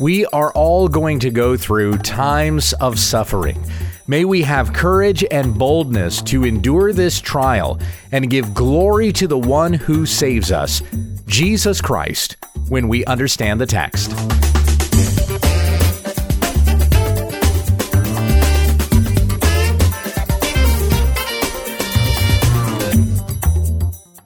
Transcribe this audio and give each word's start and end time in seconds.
We 0.00 0.26
are 0.26 0.50
all 0.52 0.88
going 0.88 1.20
to 1.20 1.30
go 1.30 1.56
through 1.56 1.98
times 1.98 2.72
of 2.74 2.98
suffering. 2.98 3.64
May 4.08 4.24
we 4.24 4.42
have 4.42 4.72
courage 4.72 5.24
and 5.30 5.56
boldness 5.56 6.20
to 6.22 6.44
endure 6.44 6.92
this 6.92 7.20
trial 7.20 7.78
and 8.10 8.28
give 8.28 8.54
glory 8.54 9.12
to 9.12 9.28
the 9.28 9.38
one 9.38 9.72
who 9.72 10.04
saves 10.04 10.50
us, 10.50 10.82
Jesus 11.26 11.80
Christ, 11.80 12.36
when 12.68 12.88
we 12.88 13.04
understand 13.04 13.60
the 13.60 13.66
text. 13.66 14.10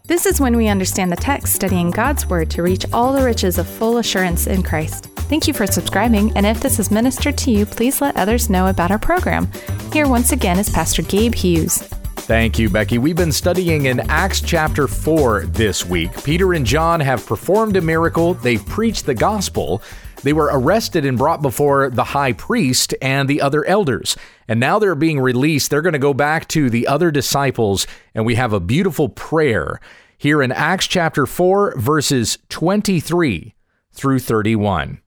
This 0.06 0.24
is 0.24 0.40
when 0.40 0.56
we 0.56 0.68
understand 0.68 1.12
the 1.12 1.16
text, 1.16 1.54
studying 1.54 1.90
God's 1.90 2.26
Word 2.26 2.50
to 2.52 2.62
reach 2.62 2.86
all 2.94 3.12
the 3.12 3.22
riches 3.22 3.58
of 3.58 3.68
full 3.68 3.98
assurance 3.98 4.46
in 4.46 4.62
Christ. 4.62 5.08
Thank 5.28 5.46
you 5.46 5.52
for 5.52 5.66
subscribing, 5.66 6.34
and 6.36 6.46
if 6.46 6.60
this 6.60 6.78
has 6.78 6.90
ministered 6.90 7.36
to 7.38 7.50
you, 7.50 7.66
please 7.66 8.00
let 8.00 8.16
others 8.16 8.48
know 8.48 8.68
about 8.68 8.90
our 8.90 8.98
program. 8.98 9.46
Here 9.92 10.08
once 10.08 10.32
again 10.32 10.58
is 10.58 10.70
Pastor 10.70 11.02
Gabe 11.02 11.34
Hughes. 11.34 11.82
Thank 11.82 12.58
you, 12.58 12.70
Becky. 12.70 12.96
We've 12.96 13.14
been 13.14 13.32
studying 13.32 13.84
in 13.84 14.00
Acts 14.08 14.40
chapter 14.40 14.88
4 14.88 15.42
this 15.46 15.84
week. 15.84 16.24
Peter 16.24 16.54
and 16.54 16.64
John 16.64 17.00
have 17.00 17.26
performed 17.26 17.76
a 17.76 17.82
miracle, 17.82 18.32
they've 18.34 18.64
preached 18.64 19.04
the 19.04 19.14
gospel. 19.14 19.82
They 20.22 20.32
were 20.32 20.48
arrested 20.50 21.04
and 21.04 21.18
brought 21.18 21.42
before 21.42 21.90
the 21.90 22.04
high 22.04 22.32
priest 22.32 22.94
and 23.02 23.28
the 23.28 23.42
other 23.42 23.66
elders. 23.66 24.16
And 24.48 24.58
now 24.58 24.78
they're 24.78 24.94
being 24.94 25.20
released. 25.20 25.70
They're 25.70 25.82
going 25.82 25.92
to 25.92 25.98
go 25.98 26.14
back 26.14 26.48
to 26.48 26.70
the 26.70 26.86
other 26.86 27.10
disciples, 27.10 27.86
and 28.14 28.24
we 28.24 28.36
have 28.36 28.54
a 28.54 28.60
beautiful 28.60 29.10
prayer 29.10 29.78
here 30.16 30.42
in 30.42 30.52
Acts 30.52 30.86
chapter 30.86 31.26
4, 31.26 31.78
verses 31.78 32.38
23 32.48 33.54
through 33.92 34.18
31. 34.20 35.02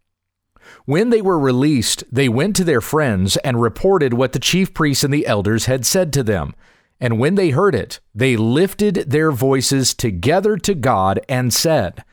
When 0.85 1.09
they 1.09 1.21
were 1.21 1.39
released, 1.39 2.03
they 2.11 2.27
went 2.27 2.55
to 2.55 2.63
their 2.63 2.81
friends 2.81 3.37
and 3.37 3.61
reported 3.61 4.13
what 4.13 4.33
the 4.33 4.39
chief 4.39 4.73
priests 4.73 5.03
and 5.03 5.13
the 5.13 5.27
elders 5.27 5.65
had 5.65 5.85
said 5.85 6.11
to 6.13 6.23
them. 6.23 6.53
And 6.99 7.19
when 7.19 7.35
they 7.35 7.49
heard 7.49 7.75
it, 7.75 7.99
they 8.13 8.37
lifted 8.37 8.95
their 9.07 9.31
voices 9.31 9.93
together 9.93 10.57
to 10.57 10.75
God 10.75 11.19
and 11.27 11.53
said, 11.53 12.03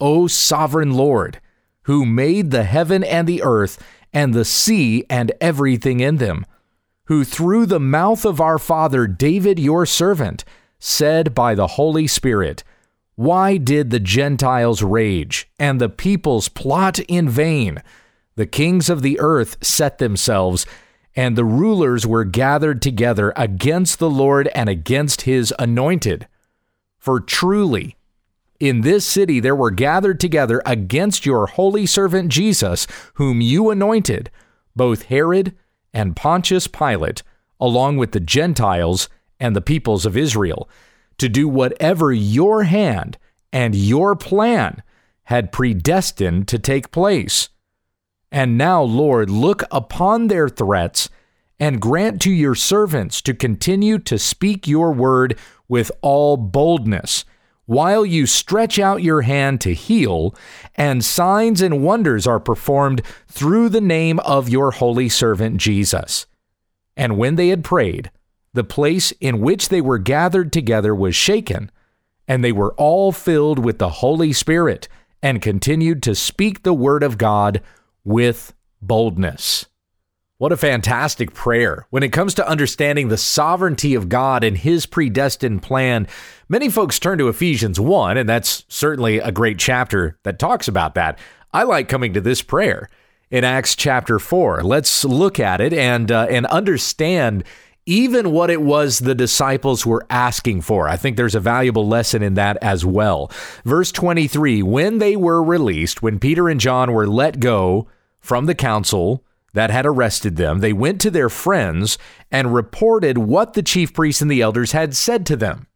O 0.00 0.26
sovereign 0.26 0.94
Lord, 0.94 1.40
who 1.82 2.06
made 2.06 2.50
the 2.50 2.64
heaven 2.64 3.02
and 3.02 3.28
the 3.28 3.42
earth 3.42 3.82
and 4.12 4.34
the 4.34 4.44
sea 4.44 5.04
and 5.08 5.32
everything 5.40 6.00
in 6.00 6.16
them, 6.16 6.44
who 7.06 7.24
through 7.24 7.66
the 7.66 7.80
mouth 7.80 8.24
of 8.24 8.40
our 8.40 8.58
father 8.58 9.06
David 9.06 9.58
your 9.58 9.86
servant 9.86 10.44
said 10.78 11.34
by 11.34 11.54
the 11.54 11.68
Holy 11.68 12.06
Spirit, 12.06 12.64
Why 13.14 13.58
did 13.58 13.90
the 13.90 14.00
Gentiles 14.00 14.82
rage 14.82 15.50
and 15.58 15.80
the 15.80 15.88
peoples 15.88 16.48
plot 16.48 16.98
in 17.00 17.28
vain? 17.28 17.82
The 18.36 18.46
kings 18.46 18.88
of 18.88 19.02
the 19.02 19.20
earth 19.20 19.58
set 19.62 19.98
themselves, 19.98 20.64
and 21.14 21.36
the 21.36 21.44
rulers 21.44 22.06
were 22.06 22.24
gathered 22.24 22.80
together 22.80 23.32
against 23.36 23.98
the 23.98 24.08
Lord 24.08 24.48
and 24.54 24.70
against 24.70 25.22
his 25.22 25.52
anointed. 25.58 26.26
For 26.98 27.20
truly, 27.20 27.96
in 28.58 28.80
this 28.80 29.04
city 29.04 29.40
there 29.40 29.56
were 29.56 29.70
gathered 29.70 30.18
together 30.18 30.62
against 30.64 31.26
your 31.26 31.48
holy 31.48 31.84
servant 31.84 32.30
Jesus, 32.30 32.86
whom 33.14 33.42
you 33.42 33.68
anointed, 33.68 34.30
both 34.74 35.02
Herod 35.02 35.54
and 35.92 36.16
Pontius 36.16 36.66
Pilate, 36.66 37.22
along 37.60 37.98
with 37.98 38.12
the 38.12 38.20
Gentiles 38.20 39.10
and 39.38 39.54
the 39.54 39.60
peoples 39.60 40.06
of 40.06 40.16
Israel, 40.16 40.70
to 41.22 41.28
do 41.28 41.46
whatever 41.46 42.12
your 42.12 42.64
hand 42.64 43.16
and 43.52 43.76
your 43.76 44.16
plan 44.16 44.82
had 45.26 45.52
predestined 45.52 46.48
to 46.48 46.58
take 46.58 46.90
place. 46.90 47.48
And 48.32 48.58
now, 48.58 48.82
Lord, 48.82 49.30
look 49.30 49.62
upon 49.70 50.26
their 50.26 50.48
threats 50.48 51.08
and 51.60 51.80
grant 51.80 52.20
to 52.22 52.32
your 52.32 52.56
servants 52.56 53.22
to 53.22 53.34
continue 53.34 54.00
to 54.00 54.18
speak 54.18 54.66
your 54.66 54.90
word 54.90 55.38
with 55.68 55.92
all 56.00 56.36
boldness, 56.36 57.24
while 57.66 58.04
you 58.04 58.26
stretch 58.26 58.80
out 58.80 59.04
your 59.04 59.22
hand 59.22 59.60
to 59.60 59.72
heal, 59.72 60.34
and 60.74 61.04
signs 61.04 61.62
and 61.62 61.84
wonders 61.84 62.26
are 62.26 62.40
performed 62.40 63.00
through 63.28 63.68
the 63.68 63.80
name 63.80 64.18
of 64.20 64.48
your 64.48 64.72
holy 64.72 65.08
servant 65.08 65.58
Jesus. 65.58 66.26
And 66.96 67.16
when 67.16 67.36
they 67.36 67.48
had 67.48 67.62
prayed, 67.62 68.10
the 68.54 68.64
place 68.64 69.12
in 69.20 69.40
which 69.40 69.68
they 69.68 69.80
were 69.80 69.98
gathered 69.98 70.52
together 70.52 70.94
was 70.94 71.16
shaken, 71.16 71.70
and 72.28 72.44
they 72.44 72.52
were 72.52 72.74
all 72.74 73.12
filled 73.12 73.58
with 73.58 73.78
the 73.78 73.88
Holy 73.88 74.32
Spirit, 74.32 74.88
and 75.22 75.40
continued 75.40 76.02
to 76.02 76.14
speak 76.14 76.62
the 76.62 76.74
word 76.74 77.02
of 77.02 77.18
God 77.18 77.60
with 78.04 78.52
boldness. 78.80 79.66
What 80.38 80.50
a 80.50 80.56
fantastic 80.56 81.32
prayer. 81.34 81.86
When 81.90 82.02
it 82.02 82.12
comes 82.12 82.34
to 82.34 82.48
understanding 82.48 83.06
the 83.06 83.16
sovereignty 83.16 83.94
of 83.94 84.08
God 84.08 84.42
and 84.42 84.58
his 84.58 84.86
predestined 84.86 85.62
plan, 85.62 86.08
many 86.48 86.68
folks 86.68 86.98
turn 86.98 87.18
to 87.18 87.28
Ephesians 87.28 87.78
1, 87.78 88.16
and 88.16 88.28
that's 88.28 88.64
certainly 88.66 89.18
a 89.18 89.30
great 89.30 89.60
chapter 89.60 90.18
that 90.24 90.40
talks 90.40 90.66
about 90.66 90.96
that. 90.96 91.20
I 91.52 91.62
like 91.62 91.88
coming 91.88 92.12
to 92.14 92.20
this 92.20 92.42
prayer 92.42 92.88
in 93.30 93.44
Acts 93.44 93.76
chapter 93.76 94.18
4. 94.18 94.64
Let's 94.64 95.04
look 95.04 95.38
at 95.38 95.60
it 95.60 95.72
and 95.72 96.10
uh, 96.10 96.26
and 96.28 96.46
understand 96.46 97.44
even 97.86 98.30
what 98.30 98.50
it 98.50 98.62
was 98.62 99.00
the 99.00 99.14
disciples 99.14 99.84
were 99.84 100.06
asking 100.08 100.62
for. 100.62 100.88
I 100.88 100.96
think 100.96 101.16
there's 101.16 101.34
a 101.34 101.40
valuable 101.40 101.86
lesson 101.86 102.22
in 102.22 102.34
that 102.34 102.56
as 102.62 102.84
well. 102.84 103.30
Verse 103.64 103.92
23 103.92 104.62
When 104.62 104.98
they 104.98 105.16
were 105.16 105.42
released, 105.42 106.02
when 106.02 106.18
Peter 106.18 106.48
and 106.48 106.60
John 106.60 106.92
were 106.92 107.06
let 107.06 107.40
go 107.40 107.88
from 108.20 108.46
the 108.46 108.54
council, 108.54 109.24
that 109.54 109.70
had 109.70 109.86
arrested 109.86 110.36
them, 110.36 110.60
they 110.60 110.72
went 110.72 111.00
to 111.02 111.10
their 111.10 111.28
friends 111.28 111.98
and 112.30 112.54
reported 112.54 113.18
what 113.18 113.54
the 113.54 113.62
chief 113.62 113.92
priests 113.92 114.22
and 114.22 114.30
the 114.30 114.40
elders 114.40 114.72
had 114.72 114.96
said 114.96 115.26
to 115.26 115.36
them. 115.36 115.66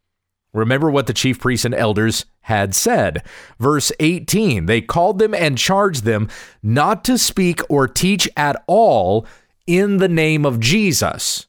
Remember 0.53 0.89
what 0.89 1.07
the 1.07 1.13
chief 1.13 1.39
priests 1.39 1.65
and 1.65 1.75
elders 1.75 2.25
had 2.41 2.73
said. 2.73 3.23
Verse 3.59 3.91
18 3.99 4.65
They 4.65 4.81
called 4.81 5.19
them 5.19 5.33
and 5.33 5.57
charged 5.57 6.03
them 6.03 6.29
not 6.63 7.03
to 7.05 7.17
speak 7.17 7.61
or 7.69 7.87
teach 7.87 8.27
at 8.35 8.63
all 8.65 9.25
in 9.67 9.97
the 9.97 10.07
name 10.07 10.45
of 10.45 10.59
Jesus. 10.59 11.46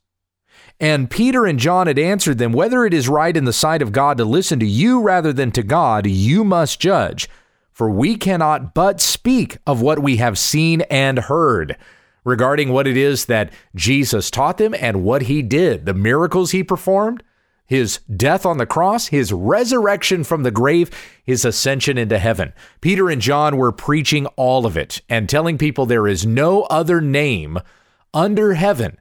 And 0.80 1.10
Peter 1.10 1.44
and 1.44 1.58
John 1.58 1.86
had 1.86 1.98
answered 1.98 2.38
them 2.38 2.52
Whether 2.52 2.86
it 2.86 2.94
is 2.94 3.08
right 3.08 3.36
in 3.36 3.44
the 3.44 3.52
sight 3.52 3.82
of 3.82 3.92
God 3.92 4.18
to 4.18 4.24
listen 4.24 4.60
to 4.60 4.66
you 4.66 5.00
rather 5.00 5.32
than 5.32 5.50
to 5.52 5.62
God, 5.62 6.06
you 6.06 6.44
must 6.44 6.80
judge. 6.80 7.28
For 7.72 7.90
we 7.90 8.16
cannot 8.16 8.74
but 8.74 9.00
speak 9.00 9.58
of 9.66 9.80
what 9.80 10.00
we 10.00 10.16
have 10.16 10.38
seen 10.38 10.82
and 10.82 11.18
heard 11.18 11.76
regarding 12.24 12.70
what 12.70 12.86
it 12.86 12.96
is 12.96 13.26
that 13.26 13.52
Jesus 13.74 14.30
taught 14.30 14.58
them 14.58 14.74
and 14.78 15.04
what 15.04 15.22
he 15.22 15.42
did, 15.42 15.86
the 15.86 15.94
miracles 15.94 16.50
he 16.50 16.62
performed, 16.62 17.22
his 17.66 18.00
death 18.16 18.44
on 18.44 18.58
the 18.58 18.66
cross, 18.66 19.08
his 19.08 19.32
resurrection 19.32 20.24
from 20.24 20.42
the 20.42 20.50
grave, 20.50 20.90
his 21.24 21.44
ascension 21.44 21.98
into 21.98 22.18
heaven. 22.18 22.52
Peter 22.80 23.08
and 23.08 23.20
John 23.20 23.56
were 23.56 23.72
preaching 23.72 24.26
all 24.36 24.66
of 24.66 24.76
it 24.76 25.00
and 25.08 25.28
telling 25.28 25.58
people 25.58 25.86
there 25.86 26.08
is 26.08 26.26
no 26.26 26.62
other 26.64 27.00
name 27.00 27.58
under 28.12 28.54
heaven 28.54 28.98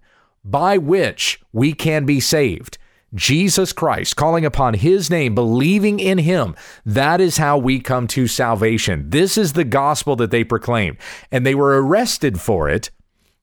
by 0.50 0.78
which 0.78 1.40
we 1.52 1.74
can 1.74 2.06
be 2.06 2.20
saved. 2.20 2.78
Jesus 3.14 3.72
Christ, 3.72 4.16
calling 4.16 4.46
upon 4.46 4.74
his 4.74 5.10
name, 5.10 5.34
believing 5.34 6.00
in 6.00 6.18
him. 6.18 6.56
That 6.86 7.22
is 7.22 7.38
how 7.38 7.58
we 7.58 7.80
come 7.80 8.06
to 8.08 8.28
salvation. 8.28 9.10
This 9.10 9.38
is 9.38 9.54
the 9.54 9.64
gospel 9.64 10.16
that 10.18 10.30
they 10.30 10.44
proclaimed. 10.44 10.98
And 11.32 11.46
they 11.46 11.56
were 11.56 11.82
arrested 11.82 12.42
for 12.42 12.70
it 12.70 12.92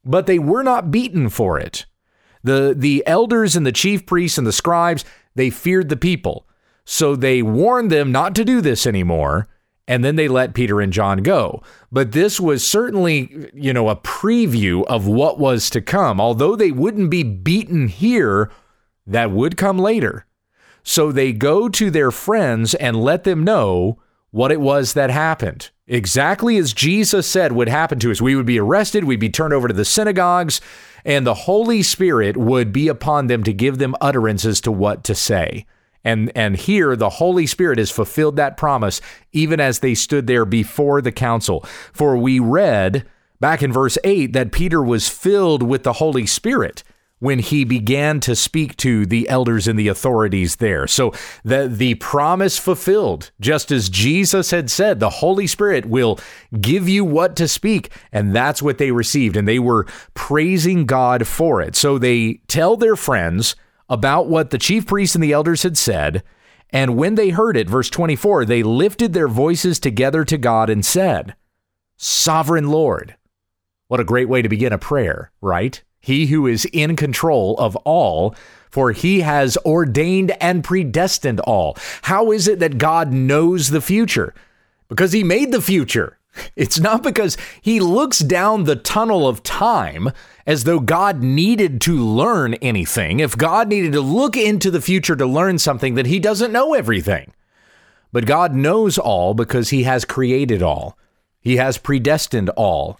but 0.05 0.27
they 0.27 0.39
were 0.39 0.63
not 0.63 0.91
beaten 0.91 1.29
for 1.29 1.59
it. 1.59 1.87
The, 2.43 2.75
the 2.77 3.03
elders 3.07 3.57
and 3.57 3.67
the 3.67 3.73
chief 3.73 4.05
priests 4.05 4.37
and 4.37 4.47
the 4.47 4.53
scribes, 4.53 5.05
they 5.35 5.51
feared 5.51 5.89
the 5.89 5.97
people. 5.97 6.47
So 6.85 7.17
they 7.17 7.43
warned 7.43 7.91
them 7.91 8.13
not 8.13 8.35
to 8.35 8.45
do 8.45 8.61
this 8.61 8.87
anymore, 8.87 9.49
and 9.87 10.05
then 10.05 10.17
they 10.17 10.29
let 10.29 10.55
Peter 10.55 10.81
and 10.81 10.93
John 10.93 11.19
go. 11.19 11.63
But 11.93 12.13
this 12.13 12.41
was 12.41 12.67
certainly, 12.67 13.51
you 13.53 13.73
know, 13.73 13.89
a 13.89 13.97
preview 13.97 14.85
of 14.87 15.07
what 15.07 15.39
was 15.39 15.69
to 15.71 15.81
come. 15.81 16.21
Although 16.21 16.57
they 16.57 16.71
wouldn't 16.71 17.11
be 17.11 17.23
beaten 17.23 17.89
here, 17.89 18.51
that 19.07 19.31
would 19.31 19.57
come 19.57 19.79
later. 19.79 20.27
So 20.83 21.13
they 21.13 21.33
go 21.33 21.69
to 21.69 21.91
their 21.91 22.11
friends 22.11 22.75
and 22.75 23.03
let 23.03 23.25
them 23.25 23.45
know 23.45 23.99
what 24.31 24.53
it 24.53 24.61
was 24.61 24.95
that 24.95 25.11
happened 25.11 25.71
exactly 25.87 26.57
as 26.57 26.73
Jesus 26.73 27.27
said 27.27 27.53
would 27.53 27.69
happen 27.69 27.99
to 28.01 28.11
us. 28.11 28.21
We 28.21 28.37
would 28.37 28.47
be 28.47 28.59
arrested, 28.59 29.05
we'd 29.05 29.21
be 29.21 29.31
turned 29.31 29.53
over 29.53 29.69
to 29.69 29.75
the 29.75 29.85
synagogues, 29.85 30.61
and 31.05 31.27
the 31.27 31.35
Holy 31.35 31.83
Spirit 31.83 32.37
would 32.37 32.73
be 32.73 32.89
upon 32.89 33.27
them 33.27 33.45
to 33.45 33.53
give 33.53 33.79
them 33.79 33.95
utterance 34.01 34.45
as 34.45 34.61
to 34.63 34.73
what 34.73 35.05
to 35.05 35.15
say. 35.15 35.67
And, 36.05 36.31
and 36.35 36.57
here 36.57 36.97
the 36.97 37.11
Holy 37.11 37.47
Spirit 37.47 37.79
has 37.79 37.91
fulfilled 37.91 38.37
that 38.37 38.57
promise 38.57 39.01
even 39.33 39.61
as 39.61 39.81
they 39.81 39.95
stood 39.95 40.27
there 40.27 40.45
before 40.45 41.01
the 41.01 41.13
council. 41.13 41.65
For 41.93 42.17
we 42.17 42.39
read 42.39 43.07
back 43.41 43.63
in 43.63 43.73
verse 43.73 43.99
8 44.05 44.33
that 44.33 44.53
Peter 44.53 44.83
was 44.83 45.09
filled 45.09 45.63
with 45.63 45.83
the 45.83 45.95
Holy 45.95 46.27
Spirit 46.27 46.83
when 47.25 47.39
he 47.39 47.65
began 47.65 48.21
to 48.21 48.37
speak 48.37 48.77
to 48.77 49.07
the 49.07 49.27
elders 49.31 49.67
and 49.67 49.79
the 49.79 49.89
authorities 49.89 50.57
there. 50.57 50.87
So 50.87 51.15
the 51.43 51.69
the 51.69 51.95
promise 51.95 52.59
fulfilled, 52.59 53.31
just 53.41 53.71
as 53.71 53.89
Jesus 53.89 54.51
had 54.51 54.71
said, 54.71 55.01
the 55.01 55.09
Holy 55.09 55.47
Spirit 55.47 55.87
will 55.87 56.19
give 56.61 56.87
you 56.87 57.03
what 57.03 57.35
to 57.37 57.49
speak, 57.49 57.91
and 58.13 58.37
that's 58.37 58.61
what 58.61 58.77
they 58.77 58.91
received 58.91 59.37
and 59.37 59.49
they 59.49 59.59
were 59.59 59.87
praising 60.13 60.85
God 60.85 61.27
for 61.27 61.63
it. 61.63 61.77
So 61.77 61.99
they 61.99 62.41
tell 62.47 62.77
their 62.77 62.97
friends 62.97 63.57
about 63.89 64.29
what 64.29 64.51
the 64.51 64.59
chief 64.59 64.87
priests 64.87 65.15
and 65.15 65.23
the 65.23 65.33
elders 65.33 65.63
had 65.63 65.77
said, 65.77 66.23
and 66.71 66.97
when 66.97 67.15
they 67.15 67.31
heard 67.31 67.57
it, 67.57 67.69
verse 67.69 67.91
24, 67.91 68.45
they 68.45 68.63
lifted 68.63 69.13
their 69.13 69.29
voices 69.29 69.79
together 69.79 70.25
to 70.25 70.39
God 70.39 70.69
and 70.69 70.85
said, 70.85 71.37
"Sovereign 71.97 72.69
Lord." 72.69 73.17
What 73.89 74.01
a 74.01 74.05
great 74.05 74.29
way 74.29 74.43
to 74.43 74.49
begin 74.49 74.73
a 74.73 74.79
prayer, 74.79 75.31
right? 75.41 75.83
he 76.05 76.27
who 76.27 76.47
is 76.47 76.67
in 76.67 76.97
control 76.97 77.57
of 77.59 77.77
all, 77.77 78.35
for 78.71 78.93
he 78.93 79.23
has 79.23 79.57
ordained 79.65 80.33
and 80.41 80.63
predestined 80.63 81.41
all. 81.41 81.79
How 82.03 82.31
is 82.31 82.47
it 82.47 82.59
that 82.59 82.77
God 82.77 83.11
knows 83.11 83.71
the 83.71 83.81
future? 83.81 84.35
Because 84.89 85.13
he 85.13 85.25
made 85.25 85.51
the 85.51 85.63
future. 85.63 86.19
It's 86.57 86.81
not 86.81 87.03
because 87.03 87.37
he 87.61 87.81
looks 87.81 88.19
down 88.19 88.65
the 88.65 88.77
tunnel 88.77 89.27
of 89.27 89.43
time 89.43 90.11
as 90.47 90.65
though 90.65 90.81
God 90.81 91.23
needed 91.23 91.81
to 91.83 91.97
learn 91.97 92.55
anything. 92.55 93.21
If 93.21 93.37
God 93.37 93.69
needed 93.69 93.93
to 93.93 94.01
look 94.01 94.37
into 94.37 94.71
the 94.71 94.81
future 94.81 95.17
to 95.17 95.27
learn 95.27 95.59
something, 95.59 95.95
then 95.95 96.07
he 96.07 96.19
doesn't 96.19 96.53
know 96.53 96.75
everything. 96.75 97.33
But 98.13 98.27
God 98.27 98.55
knows 98.55 98.99
all 98.99 99.35
because 99.35 99.71
he 99.71 99.83
has 99.85 100.05
created 100.05 100.63
all, 100.63 100.97
he 101.41 101.57
has 101.57 101.79
predestined 101.79 102.51
all, 102.51 102.99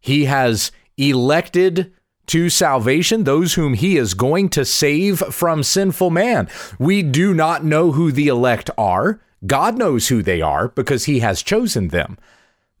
he 0.00 0.24
has 0.24 0.72
elected 0.96 1.92
to 2.26 2.48
salvation, 2.48 3.24
those 3.24 3.54
whom 3.54 3.74
he 3.74 3.96
is 3.98 4.14
going 4.14 4.48
to 4.50 4.64
save 4.64 5.18
from 5.18 5.62
sinful 5.62 6.10
man. 6.10 6.48
We 6.78 7.02
do 7.02 7.34
not 7.34 7.64
know 7.64 7.92
who 7.92 8.10
the 8.10 8.28
elect 8.28 8.70
are. 8.78 9.20
God 9.46 9.76
knows 9.76 10.08
who 10.08 10.22
they 10.22 10.40
are 10.40 10.68
because 10.68 11.04
he 11.04 11.18
has 11.18 11.42
chosen 11.42 11.88
them. 11.88 12.16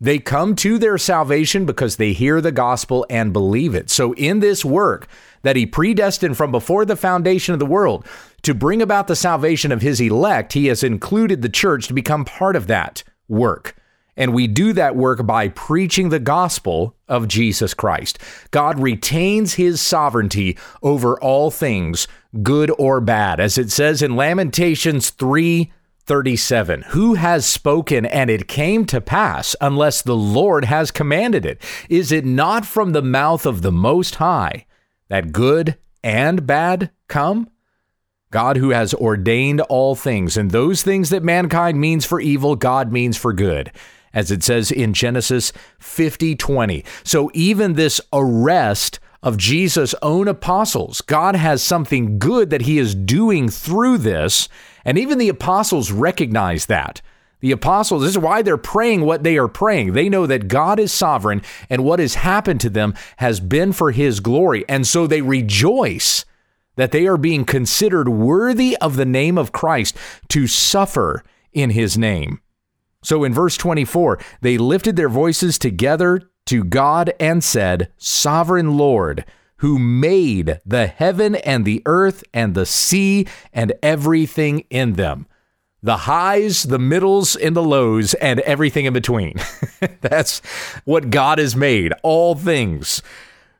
They 0.04 0.18
come 0.18 0.54
to 0.56 0.76
their 0.76 0.98
salvation 0.98 1.64
because 1.64 1.96
they 1.96 2.12
hear 2.12 2.42
the 2.42 2.52
gospel 2.52 3.06
and 3.08 3.32
believe 3.32 3.74
it. 3.74 3.88
So, 3.88 4.12
in 4.16 4.40
this 4.40 4.62
work 4.62 5.08
that 5.40 5.56
he 5.56 5.64
predestined 5.64 6.36
from 6.36 6.52
before 6.52 6.84
the 6.84 6.94
foundation 6.94 7.54
of 7.54 7.58
the 7.58 7.64
world 7.64 8.04
to 8.42 8.52
bring 8.52 8.82
about 8.82 9.06
the 9.06 9.16
salvation 9.16 9.72
of 9.72 9.80
his 9.80 10.02
elect, 10.02 10.52
he 10.52 10.66
has 10.66 10.82
included 10.84 11.40
the 11.40 11.48
church 11.48 11.86
to 11.86 11.94
become 11.94 12.26
part 12.26 12.54
of 12.54 12.66
that 12.66 13.02
work. 13.28 13.76
And 14.14 14.34
we 14.34 14.46
do 14.46 14.74
that 14.74 14.94
work 14.94 15.24
by 15.24 15.48
preaching 15.48 16.10
the 16.10 16.20
gospel 16.20 16.94
of 17.08 17.26
Jesus 17.26 17.72
Christ. 17.72 18.18
God 18.50 18.78
retains 18.78 19.54
his 19.54 19.80
sovereignty 19.80 20.58
over 20.82 21.18
all 21.18 21.50
things, 21.50 22.06
good 22.42 22.70
or 22.78 23.00
bad. 23.00 23.40
As 23.40 23.56
it 23.56 23.70
says 23.70 24.02
in 24.02 24.16
Lamentations 24.16 25.08
3 25.08 25.72
37. 26.06 26.82
Who 26.88 27.14
has 27.14 27.46
spoken 27.46 28.04
and 28.04 28.28
it 28.30 28.48
came 28.48 28.84
to 28.86 29.00
pass 29.00 29.56
unless 29.60 30.02
the 30.02 30.16
Lord 30.16 30.66
has 30.66 30.90
commanded 30.90 31.46
it? 31.46 31.62
Is 31.88 32.12
it 32.12 32.24
not 32.24 32.66
from 32.66 32.92
the 32.92 33.02
mouth 33.02 33.46
of 33.46 33.62
the 33.62 33.72
Most 33.72 34.16
High 34.16 34.66
that 35.08 35.32
good 35.32 35.76
and 36.02 36.46
bad 36.46 36.90
come? 37.08 37.48
God 38.30 38.56
who 38.56 38.70
has 38.70 38.92
ordained 38.94 39.60
all 39.62 39.94
things, 39.94 40.36
and 40.36 40.50
those 40.50 40.82
things 40.82 41.10
that 41.10 41.22
mankind 41.22 41.80
means 41.80 42.04
for 42.04 42.20
evil, 42.20 42.56
God 42.56 42.90
means 42.90 43.16
for 43.16 43.32
good 43.32 43.70
as 44.14 44.30
it 44.30 44.42
says 44.42 44.70
in 44.70 44.94
Genesis 44.94 45.52
50 45.78 46.36
20. 46.36 46.84
So 47.02 47.30
even 47.34 47.74
this 47.74 48.00
arrest 48.12 49.00
of 49.24 49.38
Jesus' 49.38 49.94
own 50.02 50.28
apostles, 50.28 51.00
God 51.00 51.34
has 51.34 51.62
something 51.62 52.18
good 52.18 52.50
that 52.50 52.62
he 52.62 52.78
is 52.78 52.94
doing 52.94 53.48
through 53.48 53.98
this. 53.98 54.50
And 54.84 54.98
even 54.98 55.16
the 55.16 55.30
apostles 55.30 55.90
recognize 55.90 56.66
that. 56.66 57.00
The 57.40 57.50
apostles, 57.50 58.02
this 58.02 58.10
is 58.10 58.18
why 58.18 58.42
they're 58.42 58.58
praying 58.58 59.00
what 59.00 59.22
they 59.22 59.38
are 59.38 59.48
praying. 59.48 59.94
They 59.94 60.10
know 60.10 60.26
that 60.26 60.48
God 60.48 60.78
is 60.78 60.92
sovereign 60.92 61.42
and 61.70 61.84
what 61.84 62.00
has 62.00 62.16
happened 62.16 62.60
to 62.60 62.70
them 62.70 62.94
has 63.16 63.40
been 63.40 63.72
for 63.72 63.92
his 63.92 64.20
glory. 64.20 64.64
And 64.68 64.86
so 64.86 65.06
they 65.06 65.22
rejoice 65.22 66.26
that 66.76 66.92
they 66.92 67.06
are 67.06 67.16
being 67.16 67.46
considered 67.46 68.08
worthy 68.10 68.76
of 68.76 68.96
the 68.96 69.06
name 69.06 69.38
of 69.38 69.52
Christ 69.52 69.96
to 70.28 70.46
suffer 70.46 71.24
in 71.52 71.70
his 71.70 71.96
name. 71.96 72.40
So 73.02 73.24
in 73.24 73.32
verse 73.32 73.56
24, 73.56 74.18
they 74.42 74.58
lifted 74.58 74.96
their 74.96 75.08
voices 75.08 75.58
together 75.58 76.30
to 76.46 76.64
God 76.64 77.12
and 77.18 77.42
said, 77.42 77.90
Sovereign 77.96 78.76
Lord, 78.76 79.24
who 79.58 79.78
made 79.78 80.60
the 80.66 80.86
heaven 80.86 81.34
and 81.36 81.64
the 81.64 81.82
earth 81.86 82.24
and 82.32 82.54
the 82.54 82.66
sea 82.66 83.26
and 83.52 83.72
everything 83.82 84.60
in 84.70 84.94
them. 84.94 85.26
The 85.82 85.98
highs, 85.98 86.64
the 86.64 86.78
middles, 86.78 87.36
and 87.36 87.54
the 87.54 87.62
lows, 87.62 88.14
and 88.14 88.40
everything 88.40 88.86
in 88.86 88.94
between. 88.94 89.36
That's 90.00 90.40
what 90.84 91.10
God 91.10 91.38
has 91.38 91.54
made, 91.54 91.92
all 92.02 92.34
things 92.34 93.02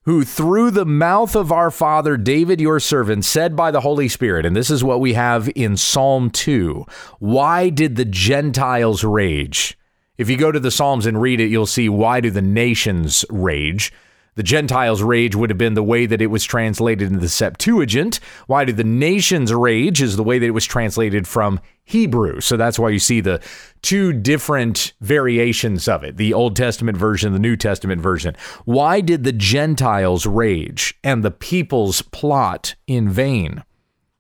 who 0.05 0.23
through 0.25 0.71
the 0.71 0.85
mouth 0.85 1.35
of 1.35 1.51
our 1.51 1.71
father 1.71 2.17
David, 2.17 2.61
your 2.61 2.81
servant, 2.81 3.25
said 3.25 3.57
by 3.57 3.71
the 3.71 3.81
Holy 3.81 4.09
Spirit, 4.09 4.47
and 4.47 4.55
this 4.55 4.71
is 4.71 4.85
what 4.85 5.01
we 5.01 5.15
have 5.15 5.51
in 5.55 5.77
Psalm 5.77 6.31
2 6.31 6.87
Why 7.19 7.71
did 7.71 7.97
the 7.97 8.05
Gentiles 8.05 9.05
rage? 9.05 9.79
If 10.17 10.31
you 10.31 10.37
go 10.37 10.53
to 10.53 10.61
the 10.61 10.71
Psalms 10.71 11.07
and 11.07 11.21
read 11.21 11.41
it, 11.41 11.51
you'll 11.51 11.67
see 11.67 11.89
why 11.89 12.21
do 12.21 12.31
the 12.31 12.43
nations 12.43 13.25
rage? 13.31 13.93
The 14.37 14.43
Gentiles' 14.43 15.03
rage 15.03 15.37
would 15.37 15.51
have 15.51 15.59
been 15.59 15.75
the 15.75 15.83
way 15.83 16.07
that 16.07 16.21
it 16.21 16.27
was 16.27 16.45
translated 16.45 17.13
in 17.13 17.21
the 17.21 17.29
Septuagint. 17.29 18.19
Why 18.47 18.65
do 18.65 18.73
the 18.73 18.83
nations 18.83 19.53
rage 19.53 20.03
is 20.03 20.17
the 20.17 20.25
way 20.25 20.39
that 20.39 20.47
it 20.47 20.51
was 20.51 20.65
translated 20.65 21.29
from 21.29 21.61
Hebrew. 21.85 22.41
So 22.41 22.57
that's 22.57 22.79
why 22.79 22.89
you 22.89 22.99
see 22.99 23.21
the 23.21 23.43
two 23.83 24.13
different 24.13 24.95
variations 25.01 25.87
of 25.87 26.03
it 26.03 26.17
the 26.17 26.33
Old 26.33 26.57
Testament 26.57 26.97
version, 26.97 27.33
the 27.33 27.39
New 27.39 27.57
Testament 27.57 28.01
version. 28.01 28.35
Why 28.65 29.01
did 29.01 29.25
the 29.25 29.33
Gentiles 29.33 30.27
rage 30.27 30.99
and 31.05 31.23
the 31.23 31.31
peoples 31.31 32.03
plot 32.03 32.75
in 32.87 33.11
vain? 33.11 33.63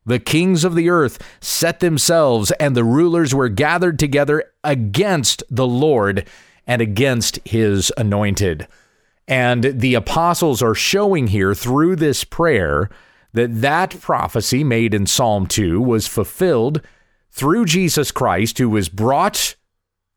The 0.06 0.18
kings 0.18 0.64
of 0.64 0.74
the 0.74 0.90
earth 0.90 1.18
set 1.40 1.80
themselves, 1.80 2.50
and 2.52 2.76
the 2.76 2.84
rulers 2.84 3.34
were 3.34 3.48
gathered 3.48 3.98
together 3.98 4.44
against 4.62 5.42
the 5.50 5.66
Lord 5.66 6.26
and 6.66 6.82
against 6.82 7.38
his 7.46 7.92
anointed. 7.96 8.66
And 9.26 9.64
the 9.80 9.94
apostles 9.94 10.62
are 10.62 10.74
showing 10.74 11.28
here 11.28 11.54
through 11.54 11.96
this 11.96 12.24
prayer 12.24 12.90
that 13.32 13.60
that 13.62 14.00
prophecy 14.00 14.62
made 14.62 14.94
in 14.94 15.06
Psalm 15.06 15.46
2 15.46 15.80
was 15.80 16.06
fulfilled 16.06 16.80
through 17.30 17.64
Jesus 17.64 18.10
Christ, 18.12 18.58
who 18.58 18.68
was 18.68 18.88
brought 18.88 19.56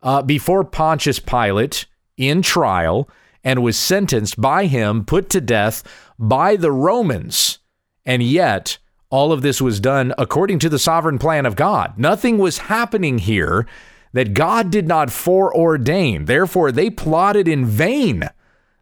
uh, 0.01 0.21
before 0.21 0.63
Pontius 0.63 1.19
Pilate 1.19 1.85
in 2.15 2.41
trial 2.41 3.09
and 3.43 3.63
was 3.63 3.77
sentenced 3.77 4.39
by 4.39 4.65
him, 4.65 5.05
put 5.05 5.29
to 5.29 5.41
death 5.41 5.83
by 6.19 6.55
the 6.55 6.71
Romans. 6.71 7.59
And 8.05 8.21
yet, 8.21 8.77
all 9.09 9.31
of 9.31 9.41
this 9.41 9.61
was 9.61 9.79
done 9.79 10.13
according 10.17 10.59
to 10.59 10.69
the 10.69 10.79
sovereign 10.79 11.19
plan 11.19 11.45
of 11.45 11.55
God. 11.55 11.97
Nothing 11.97 12.37
was 12.37 12.57
happening 12.57 13.19
here 13.19 13.65
that 14.13 14.33
God 14.33 14.71
did 14.71 14.87
not 14.87 15.09
foreordain. 15.09 16.25
Therefore, 16.25 16.71
they 16.71 16.89
plotted 16.89 17.47
in 17.47 17.65
vain 17.65 18.29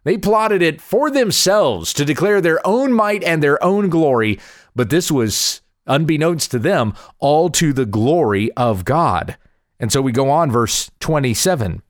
they 0.06 0.16
plotted 0.16 0.62
it 0.62 0.80
for 0.80 1.10
themselves 1.10 1.92
to 1.94 2.04
declare 2.04 2.40
their 2.40 2.64
own 2.64 2.92
might 2.92 3.24
and 3.24 3.42
their 3.42 3.62
own 3.62 3.88
glory, 3.88 4.38
but 4.72 4.88
this 4.88 5.10
was, 5.10 5.62
unbeknownst 5.84 6.52
to 6.52 6.60
them, 6.60 6.94
all 7.18 7.50
to 7.50 7.72
the 7.72 7.86
glory 7.86 8.52
of 8.52 8.84
God. 8.84 9.36
And 9.80 9.90
so 9.90 10.00
we 10.00 10.12
go 10.12 10.30
on, 10.30 10.48
verse 10.48 10.92
27 11.00 11.82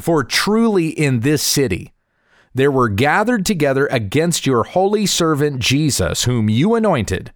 For 0.00 0.24
truly 0.24 0.88
in 0.88 1.20
this 1.20 1.42
city 1.42 1.92
there 2.54 2.72
were 2.72 2.88
gathered 2.88 3.44
together 3.44 3.88
against 3.88 4.46
your 4.46 4.64
holy 4.64 5.04
servant 5.04 5.58
Jesus, 5.58 6.24
whom 6.24 6.48
you 6.48 6.74
anointed, 6.74 7.30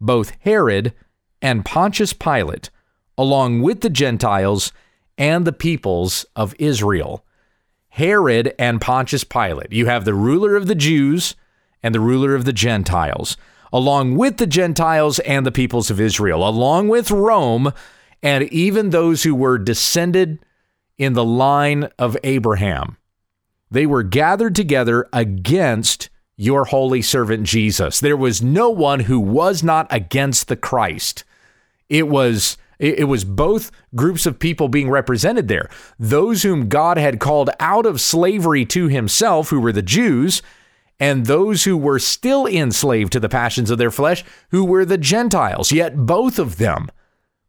both 0.00 0.32
Herod 0.40 0.94
and 1.42 1.64
Pontius 1.64 2.12
Pilate, 2.12 2.70
along 3.18 3.62
with 3.62 3.80
the 3.80 3.90
Gentiles 3.90 4.72
and 5.18 5.44
the 5.44 5.52
peoples 5.52 6.24
of 6.34 6.54
Israel 6.58 7.24
Herod 7.90 8.54
and 8.58 8.80
Pontius 8.80 9.24
Pilate. 9.24 9.72
You 9.72 9.86
have 9.86 10.04
the 10.04 10.14
ruler 10.14 10.56
of 10.56 10.66
the 10.66 10.74
Jews 10.74 11.34
and 11.82 11.94
the 11.94 12.00
ruler 12.00 12.34
of 12.34 12.44
the 12.44 12.52
Gentiles, 12.52 13.36
along 13.72 14.16
with 14.16 14.36
the 14.36 14.46
Gentiles 14.46 15.18
and 15.20 15.44
the 15.44 15.52
peoples 15.52 15.90
of 15.90 16.00
Israel, 16.00 16.48
along 16.48 16.88
with 16.88 17.10
Rome 17.10 17.72
and 18.22 18.44
even 18.44 18.90
those 18.90 19.24
who 19.24 19.34
were 19.34 19.58
descended 19.58 20.38
in 20.98 21.14
the 21.14 21.24
line 21.24 21.88
of 21.98 22.16
Abraham. 22.22 22.96
They 23.70 23.86
were 23.86 24.02
gathered 24.02 24.54
together 24.54 25.08
against 25.12 26.10
your 26.40 26.64
holy 26.64 27.02
servant 27.02 27.44
Jesus. 27.44 28.00
There 28.00 28.16
was 28.16 28.40
no 28.40 28.70
one 28.70 29.00
who 29.00 29.20
was 29.20 29.62
not 29.62 29.86
against 29.90 30.48
the 30.48 30.56
Christ. 30.56 31.22
It 31.90 32.08
was 32.08 32.56
it, 32.78 33.08
was 33.08 33.24
both 33.26 33.70
groups 33.94 34.24
of 34.24 34.38
people 34.38 34.68
being 34.68 34.88
represented 34.88 35.48
there. 35.48 35.68
Those 35.98 36.42
whom 36.42 36.70
God 36.70 36.96
had 36.96 37.20
called 37.20 37.50
out 37.60 37.84
of 37.84 38.00
slavery 38.00 38.64
to 38.66 38.88
himself, 38.88 39.50
who 39.50 39.60
were 39.60 39.70
the 39.70 39.82
Jews, 39.82 40.40
and 40.98 41.26
those 41.26 41.64
who 41.64 41.76
were 41.76 41.98
still 41.98 42.46
enslaved 42.46 43.12
to 43.12 43.20
the 43.20 43.28
passions 43.28 43.70
of 43.70 43.76
their 43.76 43.90
flesh, 43.90 44.24
who 44.50 44.64
were 44.64 44.86
the 44.86 44.96
Gentiles. 44.96 45.72
Yet 45.72 46.06
both 46.06 46.38
of 46.38 46.56
them 46.56 46.88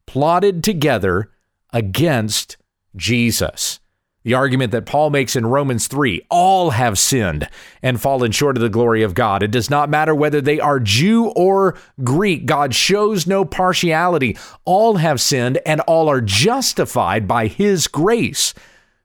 plotted 0.05 0.65
together 0.65 1.31
against 1.71 2.57
Jesus. 2.97 3.79
The 4.23 4.35
argument 4.35 4.71
that 4.71 4.85
Paul 4.85 5.09
makes 5.09 5.35
in 5.35 5.47
Romans 5.47 5.87
3 5.87 6.27
all 6.29 6.71
have 6.71 6.99
sinned 6.99 7.49
and 7.81 7.99
fallen 7.99 8.31
short 8.31 8.55
of 8.55 8.61
the 8.61 8.69
glory 8.69 9.01
of 9.01 9.15
God. 9.15 9.41
It 9.41 9.49
does 9.49 9.69
not 9.69 9.89
matter 9.89 10.13
whether 10.13 10.41
they 10.41 10.59
are 10.59 10.79
Jew 10.79 11.29
or 11.29 11.75
Greek. 12.03 12.45
God 12.45 12.75
shows 12.75 13.25
no 13.25 13.45
partiality. 13.45 14.37
All 14.63 14.97
have 14.97 15.19
sinned 15.19 15.59
and 15.65 15.81
all 15.81 16.07
are 16.07 16.21
justified 16.21 17.27
by 17.27 17.47
his 17.47 17.87
grace 17.87 18.53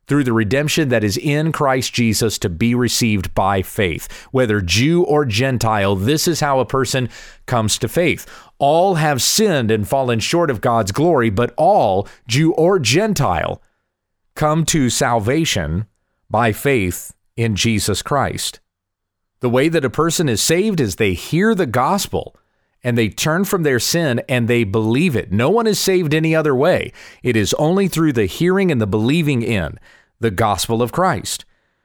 through 0.06 0.25
the 0.25 0.32
redemption 0.32 0.88
that 0.90 1.02
is 1.02 1.16
in 1.16 1.50
Christ 1.50 1.92
Jesus 1.92 2.38
to 2.38 2.49
be 2.49 2.75
received 2.75 3.35
by 3.35 3.62
faith. 3.62 4.11
Whether 4.30 4.61
Jew 4.61 5.02
or 5.02 5.25
Gentile, 5.25 5.96
this 5.96 6.28
is 6.28 6.40
how 6.40 6.61
a 6.61 6.66
person 6.66 7.08
comes 7.46 7.78
to 7.78 7.88
faith. 7.88 8.26
All 8.58 8.96
have 8.96 9.20
sinned 9.23 9.70
and 9.70 9.88
fallen 9.88 10.20
short 10.20 10.50
of 10.50 10.61
God's 10.61 10.92
glory, 10.92 11.30
but 11.30 11.52
all, 11.56 12.06
Jew 12.28 12.52
or 12.52 12.78
Gentile, 12.78 13.61
come 14.37 14.64
to 14.66 14.90
salvation 14.90 15.87
by 16.31 16.52
faith 16.52 17.12
in 17.37 17.57
Jesus 17.57 18.02
Christ. 18.02 18.61
The 19.40 19.50
way 19.50 19.69
that 19.69 19.85
a 19.85 19.90
person 19.90 20.28
is 20.28 20.43
saved 20.43 20.81
is 20.81 20.97
they 20.97 21.14
hear 21.14 21.55
the 21.55 21.66
gospel 21.66 22.37
and 22.85 22.97
they 22.97 23.09
turn 23.09 23.45
from 23.45 23.62
their 23.62 23.81
sin 23.81 24.23
and 24.28 24.47
they 24.47 24.64
believe 24.64 25.16
it. 25.16 25.33
No 25.33 25.50
one 25.50 25.66
is 25.66 25.78
saved 25.78 26.14
any 26.14 26.35
other 26.35 26.55
way. 26.55 26.93
It 27.23 27.37
is 27.37 27.55
only 27.55 27.88
through 27.88 28.12
the 28.12 28.26
hearing 28.26 28.71
and 28.71 28.81
the 28.81 28.87
believing 28.87 29.43
in 29.43 29.78
the 30.21 30.31
gospel 30.31 30.83
of 30.83 30.93
Christ. 30.93 31.45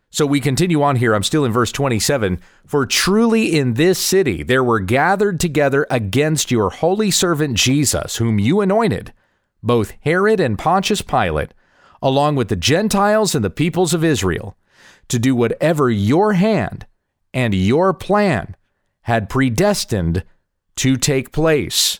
So 0.10 0.26
we 0.26 0.42
continue 0.42 0.84
on 0.84 0.98
here. 0.98 1.14
I'm 1.16 1.24
still 1.24 1.46
in 1.46 1.54
verse 1.54 1.72
27. 1.72 2.42
For 2.66 2.86
truly 2.86 3.58
in 3.58 3.76
this 3.76 3.98
city 3.98 4.44
there 4.44 4.64
were 4.64 4.80
gathered 4.80 5.40
together 5.40 5.88
against 5.90 6.52
your 6.52 6.70
holy 6.70 7.12
servant 7.12 7.56
Jesus, 7.56 8.18
whom 8.18 8.38
you 8.38 8.62
anointed, 8.62 9.14
both 9.64 9.94
Herod 10.02 10.40
and 10.40 10.60
Pontius 10.60 11.02
Pilate 11.02 11.54
along 12.02 12.36
with 12.36 12.50
the 12.50 12.56
Gentiles 12.56 13.36
and 13.36 13.44
the 13.44 13.50
peoples 13.50 13.94
of 13.94 14.04
Israel, 14.04 14.58
to 15.08 15.20
do 15.20 15.36
whatever 15.36 15.90
your 15.90 16.34
hand 16.34 16.86
and 17.34 17.54
your 17.54 17.94
plan 17.94 18.56
had 19.02 19.30
predestined 19.30 20.24
to 20.76 20.98
take 20.98 21.32
place. 21.32 22.00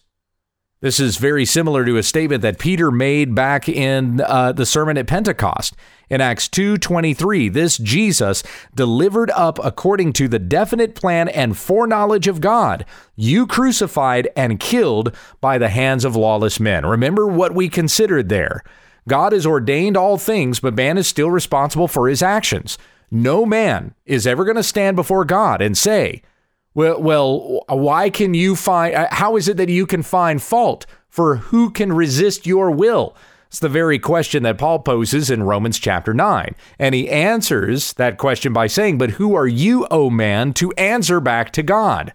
This 0.82 1.00
is 1.00 1.18
very 1.18 1.46
similar 1.46 1.86
to 1.86 1.98
a 1.98 2.04
statement 2.04 2.42
that 2.42 2.58
Peter 2.58 2.90
made 2.90 3.36
back 3.36 3.70
in 3.70 4.20
uh, 4.22 4.52
the 4.52 4.66
sermon 4.66 4.98
at 4.98 5.06
Pentecost 5.06 5.76
in 6.10 6.22
Acts 6.22 6.48
2:23. 6.50 7.54
This 7.54 7.78
Jesus 7.78 8.42
delivered 8.74 9.30
up 9.32 9.60
according 9.64 10.14
to 10.14 10.28
the 10.28 10.40
definite 10.40 10.96
plan 10.96 11.30
and 11.30 11.56
foreknowledge 11.56 12.28
of 12.28 12.42
God, 12.42 12.84
you 13.16 13.46
crucified 13.46 14.28
and 14.36 14.60
killed 14.60 15.16
by 15.40 15.60
the 15.60 15.70
hands 15.70 16.04
of 16.04 16.16
lawless 16.16 16.60
men. 16.60 16.84
Remember 16.84 17.28
what 17.28 17.54
we 17.54 17.70
considered 17.70 18.30
there. 18.30 18.64
God 19.08 19.34
has 19.34 19.46
ordained 19.46 19.98
all 19.98 20.18
things, 20.18 20.60
but 20.60 20.76
man 20.76 20.98
is 20.98 21.08
still 21.08 21.32
responsible 21.32 21.88
for 21.88 22.08
his 22.08 22.22
actions. 22.22 22.78
No 23.10 23.46
man 23.46 23.94
is 24.06 24.26
ever 24.26 24.46
going 24.46 24.58
to 24.58 24.64
stand 24.64 24.96
before 24.96 25.26
God 25.26 25.62
and 25.62 25.78
say, 25.78 26.22
well, 26.74 27.02
well, 27.02 27.66
why 27.68 28.10
can 28.10 28.34
you 28.34 28.56
find, 28.56 28.96
uh, 28.96 29.08
how 29.12 29.36
is 29.36 29.48
it 29.50 29.58
that 29.58 29.70
you 29.70 29.86
can 29.86 30.04
find 30.04 30.42
fault? 30.42 30.86
For 31.10 31.38
who 31.38 31.70
can 31.72 31.92
resist 31.92 32.46
your 32.46 32.72
will? 32.72 33.16
It's 33.48 33.60
the 33.60 33.68
very 33.68 34.00
question 34.00 34.44
that 34.44 34.58
Paul 34.58 34.80
poses 34.80 35.30
in 35.30 35.44
Romans 35.44 35.78
chapter 35.78 36.14
9. 36.14 36.56
And 36.80 36.96
he 36.96 37.10
answers 37.10 37.92
that 37.94 38.18
question 38.18 38.54
by 38.54 38.68
saying, 38.68 38.98
But 38.98 39.12
who 39.12 39.36
are 39.36 39.48
you, 39.48 39.86
O 39.92 40.10
man, 40.10 40.54
to 40.54 40.72
answer 40.74 41.20
back 41.20 41.52
to 41.52 41.64
God? 41.64 42.14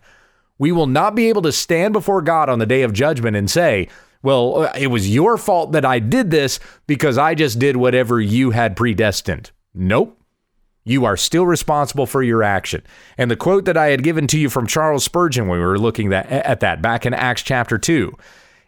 We 0.56 0.72
will 0.72 0.86
not 0.86 1.14
be 1.14 1.28
able 1.28 1.42
to 1.42 1.52
stand 1.52 1.92
before 1.92 2.22
God 2.22 2.48
on 2.48 2.58
the 2.58 2.64
day 2.64 2.80
of 2.80 2.94
judgment 2.94 3.36
and 3.36 3.50
say, 3.50 3.88
well, 4.22 4.62
uh, 4.62 4.72
it 4.76 4.88
was 4.88 5.12
your 5.12 5.36
fault 5.36 5.72
that 5.72 5.84
I 5.84 5.98
did 5.98 6.30
this 6.30 6.58
because 6.86 7.18
I 7.18 7.34
just 7.34 7.58
did 7.58 7.76
whatever 7.76 8.20
you 8.20 8.50
had 8.50 8.76
predestined. 8.76 9.50
Nope. 9.74 10.20
You 10.84 11.04
are 11.04 11.16
still 11.16 11.46
responsible 11.46 12.06
for 12.06 12.22
your 12.22 12.42
action. 12.42 12.82
And 13.18 13.30
the 13.30 13.36
quote 13.36 13.64
that 13.64 13.76
I 13.76 13.88
had 13.88 14.04
given 14.04 14.26
to 14.28 14.38
you 14.38 14.48
from 14.48 14.68
Charles 14.68 15.04
Spurgeon 15.04 15.48
when 15.48 15.58
we 15.58 15.64
were 15.64 15.78
looking 15.78 16.12
at 16.12 16.60
that 16.60 16.80
back 16.80 17.04
in 17.04 17.12
Acts 17.12 17.42
chapter 17.42 17.76
2 17.76 18.16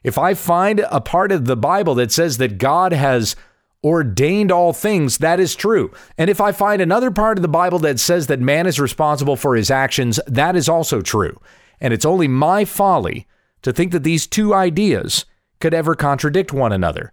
if 0.04 0.18
I 0.18 0.34
find 0.34 0.80
a 0.90 1.00
part 1.00 1.32
of 1.32 1.44
the 1.44 1.56
Bible 1.56 1.94
that 1.96 2.12
says 2.12 2.38
that 2.38 2.58
God 2.58 2.92
has 2.92 3.36
ordained 3.84 4.50
all 4.50 4.72
things, 4.72 5.18
that 5.18 5.40
is 5.40 5.54
true. 5.54 5.92
And 6.16 6.30
if 6.30 6.40
I 6.40 6.52
find 6.52 6.80
another 6.80 7.10
part 7.10 7.38
of 7.38 7.42
the 7.42 7.48
Bible 7.48 7.78
that 7.80 8.00
says 8.00 8.26
that 8.26 8.40
man 8.40 8.66
is 8.66 8.80
responsible 8.80 9.36
for 9.36 9.54
his 9.54 9.70
actions, 9.70 10.18
that 10.26 10.56
is 10.56 10.68
also 10.68 11.00
true. 11.00 11.40
And 11.80 11.92
it's 11.94 12.04
only 12.04 12.28
my 12.28 12.64
folly 12.64 13.26
to 13.62 13.72
think 13.72 13.92
that 13.92 14.02
these 14.02 14.26
two 14.26 14.54
ideas 14.54 15.26
could 15.60 15.74
ever 15.74 15.94
contradict 15.94 16.52
one 16.52 16.72
another. 16.72 17.12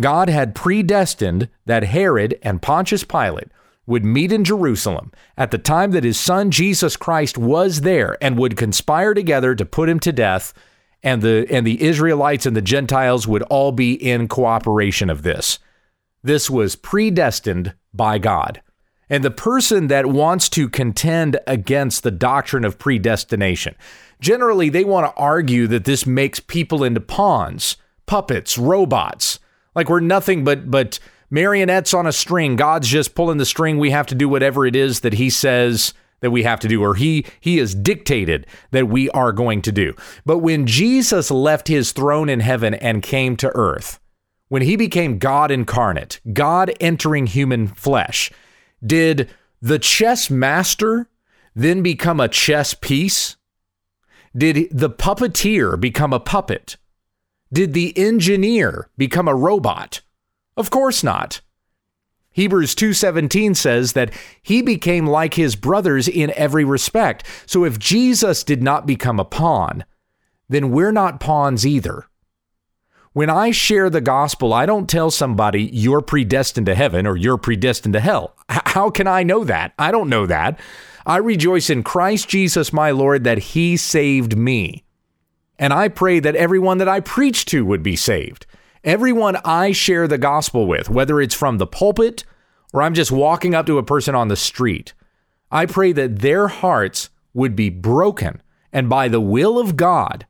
God 0.00 0.28
had 0.28 0.54
predestined 0.54 1.48
that 1.66 1.84
Herod 1.84 2.38
and 2.42 2.62
Pontius 2.62 3.04
Pilate 3.04 3.48
would 3.86 4.04
meet 4.04 4.32
in 4.32 4.44
Jerusalem 4.44 5.12
at 5.36 5.50
the 5.50 5.58
time 5.58 5.90
that 5.92 6.04
his 6.04 6.18
son 6.18 6.50
Jesus 6.50 6.96
Christ 6.96 7.36
was 7.36 7.82
there 7.82 8.16
and 8.20 8.38
would 8.38 8.56
conspire 8.56 9.14
together 9.14 9.54
to 9.54 9.64
put 9.64 9.88
him 9.88 10.00
to 10.00 10.12
death 10.12 10.54
and 11.02 11.20
the 11.20 11.46
and 11.50 11.66
the 11.66 11.82
Israelites 11.82 12.46
and 12.46 12.56
the 12.56 12.62
Gentiles 12.62 13.28
would 13.28 13.42
all 13.42 13.72
be 13.72 13.92
in 13.92 14.26
cooperation 14.26 15.10
of 15.10 15.22
this. 15.22 15.58
This 16.22 16.48
was 16.48 16.76
predestined 16.76 17.74
by 17.92 18.18
God. 18.18 18.62
And 19.10 19.22
the 19.22 19.30
person 19.30 19.88
that 19.88 20.06
wants 20.06 20.48
to 20.50 20.68
contend 20.68 21.38
against 21.46 22.02
the 22.02 22.10
doctrine 22.10 22.64
of 22.64 22.78
predestination, 22.78 23.74
generally 24.20 24.68
they 24.68 24.84
want 24.84 25.06
to 25.06 25.20
argue 25.20 25.66
that 25.66 25.84
this 25.84 26.06
makes 26.06 26.40
people 26.40 26.82
into 26.82 27.00
pawns, 27.00 27.76
puppets, 28.06 28.56
robots. 28.56 29.38
Like 29.74 29.88
we're 29.88 30.00
nothing 30.00 30.44
but 30.44 30.70
but 30.70 30.98
marionettes 31.30 31.92
on 31.92 32.06
a 32.06 32.12
string. 32.12 32.56
God's 32.56 32.88
just 32.88 33.14
pulling 33.14 33.38
the 33.38 33.44
string. 33.44 33.78
We 33.78 33.90
have 33.90 34.06
to 34.06 34.14
do 34.14 34.28
whatever 34.28 34.66
it 34.66 34.76
is 34.76 35.00
that 35.00 35.14
he 35.14 35.30
says 35.30 35.92
that 36.20 36.30
we 36.30 36.44
have 36.44 36.60
to 36.60 36.68
do 36.68 36.82
or 36.82 36.94
he 36.94 37.26
he 37.40 37.58
has 37.58 37.74
dictated 37.74 38.46
that 38.70 38.88
we 38.88 39.10
are 39.10 39.32
going 39.32 39.60
to 39.62 39.72
do. 39.72 39.94
But 40.24 40.38
when 40.38 40.66
Jesus 40.66 41.30
left 41.30 41.68
his 41.68 41.92
throne 41.92 42.28
in 42.28 42.40
heaven 42.40 42.72
and 42.72 43.02
came 43.02 43.36
to 43.36 43.54
earth, 43.54 44.00
when 44.48 44.62
he 44.62 44.76
became 44.76 45.18
God 45.18 45.50
incarnate, 45.50 46.20
God 46.32 46.72
entering 46.80 47.26
human 47.26 47.66
flesh, 47.66 48.30
did 48.84 49.30
the 49.60 49.78
chess 49.78 50.30
master 50.30 51.08
then 51.54 51.82
become 51.82 52.20
a 52.20 52.28
chess 52.28 52.74
piece? 52.74 53.36
Did 54.36 54.68
the 54.70 54.90
puppeteer 54.90 55.80
become 55.80 56.12
a 56.12 56.20
puppet? 56.20 56.76
Did 57.52 57.72
the 57.72 57.96
engineer 57.96 58.90
become 58.98 59.28
a 59.28 59.34
robot? 59.34 60.00
Of 60.56 60.70
course 60.70 61.04
not. 61.04 61.40
Hebrews 62.32 62.74
2:17 62.74 63.54
says 63.54 63.92
that 63.92 64.12
he 64.42 64.60
became 64.60 65.06
like 65.06 65.34
his 65.34 65.54
brothers 65.54 66.08
in 66.08 66.32
every 66.32 66.64
respect. 66.64 67.24
So 67.46 67.64
if 67.64 67.78
Jesus 67.78 68.42
did 68.42 68.60
not 68.60 68.86
become 68.86 69.20
a 69.20 69.24
pawn, 69.24 69.84
then 70.48 70.72
we're 70.72 70.92
not 70.92 71.20
pawns 71.20 71.64
either. 71.64 72.06
When 73.14 73.30
I 73.30 73.52
share 73.52 73.90
the 73.90 74.00
gospel, 74.00 74.52
I 74.52 74.66
don't 74.66 74.90
tell 74.90 75.08
somebody 75.08 75.70
you're 75.72 76.00
predestined 76.00 76.66
to 76.66 76.74
heaven 76.74 77.06
or 77.06 77.16
you're 77.16 77.38
predestined 77.38 77.92
to 77.92 78.00
hell. 78.00 78.34
H- 78.50 78.62
how 78.66 78.90
can 78.90 79.06
I 79.06 79.22
know 79.22 79.44
that? 79.44 79.72
I 79.78 79.92
don't 79.92 80.08
know 80.08 80.26
that. 80.26 80.58
I 81.06 81.18
rejoice 81.18 81.70
in 81.70 81.84
Christ 81.84 82.28
Jesus 82.28 82.72
my 82.72 82.90
Lord 82.90 83.22
that 83.22 83.38
he 83.38 83.76
saved 83.76 84.36
me. 84.36 84.82
And 85.60 85.72
I 85.72 85.86
pray 85.86 86.18
that 86.18 86.34
everyone 86.34 86.78
that 86.78 86.88
I 86.88 86.98
preach 86.98 87.44
to 87.46 87.64
would 87.64 87.84
be 87.84 87.94
saved. 87.94 88.46
Everyone 88.82 89.36
I 89.44 89.70
share 89.70 90.08
the 90.08 90.18
gospel 90.18 90.66
with, 90.66 90.90
whether 90.90 91.20
it's 91.20 91.36
from 91.36 91.58
the 91.58 91.68
pulpit 91.68 92.24
or 92.72 92.82
I'm 92.82 92.94
just 92.94 93.12
walking 93.12 93.54
up 93.54 93.66
to 93.66 93.78
a 93.78 93.84
person 93.84 94.16
on 94.16 94.26
the 94.26 94.34
street, 94.34 94.92
I 95.52 95.66
pray 95.66 95.92
that 95.92 96.18
their 96.18 96.48
hearts 96.48 97.10
would 97.32 97.54
be 97.54 97.70
broken 97.70 98.42
and 98.72 98.88
by 98.88 99.06
the 99.06 99.20
will 99.20 99.56
of 99.56 99.76
God, 99.76 100.26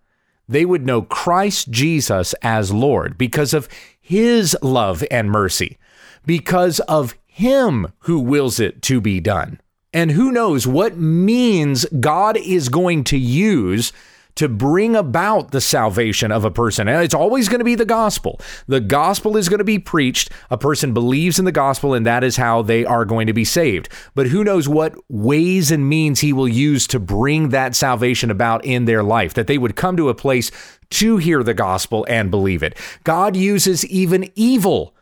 they 0.49 0.65
would 0.65 0.85
know 0.85 1.03
Christ 1.03 1.71
Jesus 1.71 2.35
as 2.43 2.73
Lord 2.73 3.17
because 3.17 3.55
of 3.55 3.69
his 4.01 4.57
love 4.63 5.05
and 5.11 5.31
mercy, 5.31 5.79
because 6.27 6.81
of 6.81 7.15
him 7.27 7.93
who 8.01 8.21
wills 8.21 8.61
it 8.61 8.83
to 8.83 9.01
be 9.01 9.21
done. 9.21 9.61
And 9.93 10.11
who 10.11 10.33
knows 10.33 10.67
what 10.67 10.97
means 10.97 11.87
God 12.01 12.37
is 12.37 12.69
going 12.69 13.05
to 13.05 13.19
use 13.19 13.93
to 14.37 14.49
bring 14.49 14.97
about 14.97 15.51
the 15.51 15.61
salvation 15.61 16.33
of 16.33 16.45
a 16.45 16.51
person. 16.51 16.89
And 16.89 17.03
it's 17.03 17.15
always 17.15 17.49
going 17.49 17.61
to 17.61 17.65
be 17.65 17.75
the 17.75 17.85
gospel. 17.85 18.41
The 18.67 18.81
gospel 18.81 19.37
is 19.37 19.49
going 19.49 19.59
to 19.59 19.65
be 19.65 19.79
preached. 19.79 20.31
A 20.51 20.59
person 20.59 20.93
believes 20.93 21.39
in 21.39 21.45
the 21.45 21.53
gospel, 21.53 21.95
and 21.95 22.05
that 22.05 22.25
is 22.25 22.37
how 22.37 22.63
they 22.63 22.85
are 22.85 23.05
going 23.05 23.27
to 23.27 23.33
be 23.33 23.45
saved. 23.45 23.89
But 24.15 24.29
who 24.29 24.45
knows 24.45 24.69
what 24.69 24.97
ways 25.09 25.71
and 25.71 25.89
means 25.89 26.21
he 26.21 26.33
will 26.33 26.49
use 26.49 26.87
to 26.89 26.99
bring 26.99 27.51
that 27.51 27.75
salvation 27.77 28.31
about 28.31 28.65
in 28.65 28.85
their 28.85 29.03
life, 29.03 29.35
that 29.35 29.47
they 29.47 29.59
would 29.59 29.77
come 29.77 29.97
to 29.97 30.09
a 30.09 30.15
place 30.15 30.51
to 30.91 31.17
hear 31.17 31.43
the 31.43 31.55
gospel 31.55 32.05
and 32.09 32.31
believe 32.31 32.63
it. 32.63 32.79
God 33.05 33.37
uses 33.37 33.87
even 33.87 34.31
evil 34.35 34.95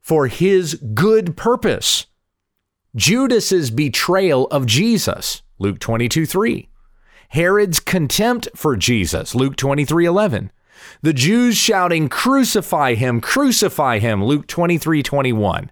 for 0.00 0.26
his 0.26 0.74
good 0.94 1.36
purpose. 1.36 2.06
Judas's 2.96 3.70
betrayal 3.70 4.48
of 4.48 4.66
Jesus 4.66 5.42
Luke 5.60 5.78
22 5.78 6.24
3. 6.24 6.69
Herod's 7.30 7.78
contempt 7.78 8.48
for 8.56 8.76
Jesus, 8.76 9.36
Luke 9.36 9.54
23 9.54 10.04
11. 10.04 10.50
The 11.02 11.12
Jews 11.12 11.56
shouting, 11.56 12.08
Crucify 12.08 12.94
him, 12.94 13.20
crucify 13.20 14.00
him, 14.00 14.24
Luke 14.24 14.48
23 14.48 15.00
21. 15.02 15.70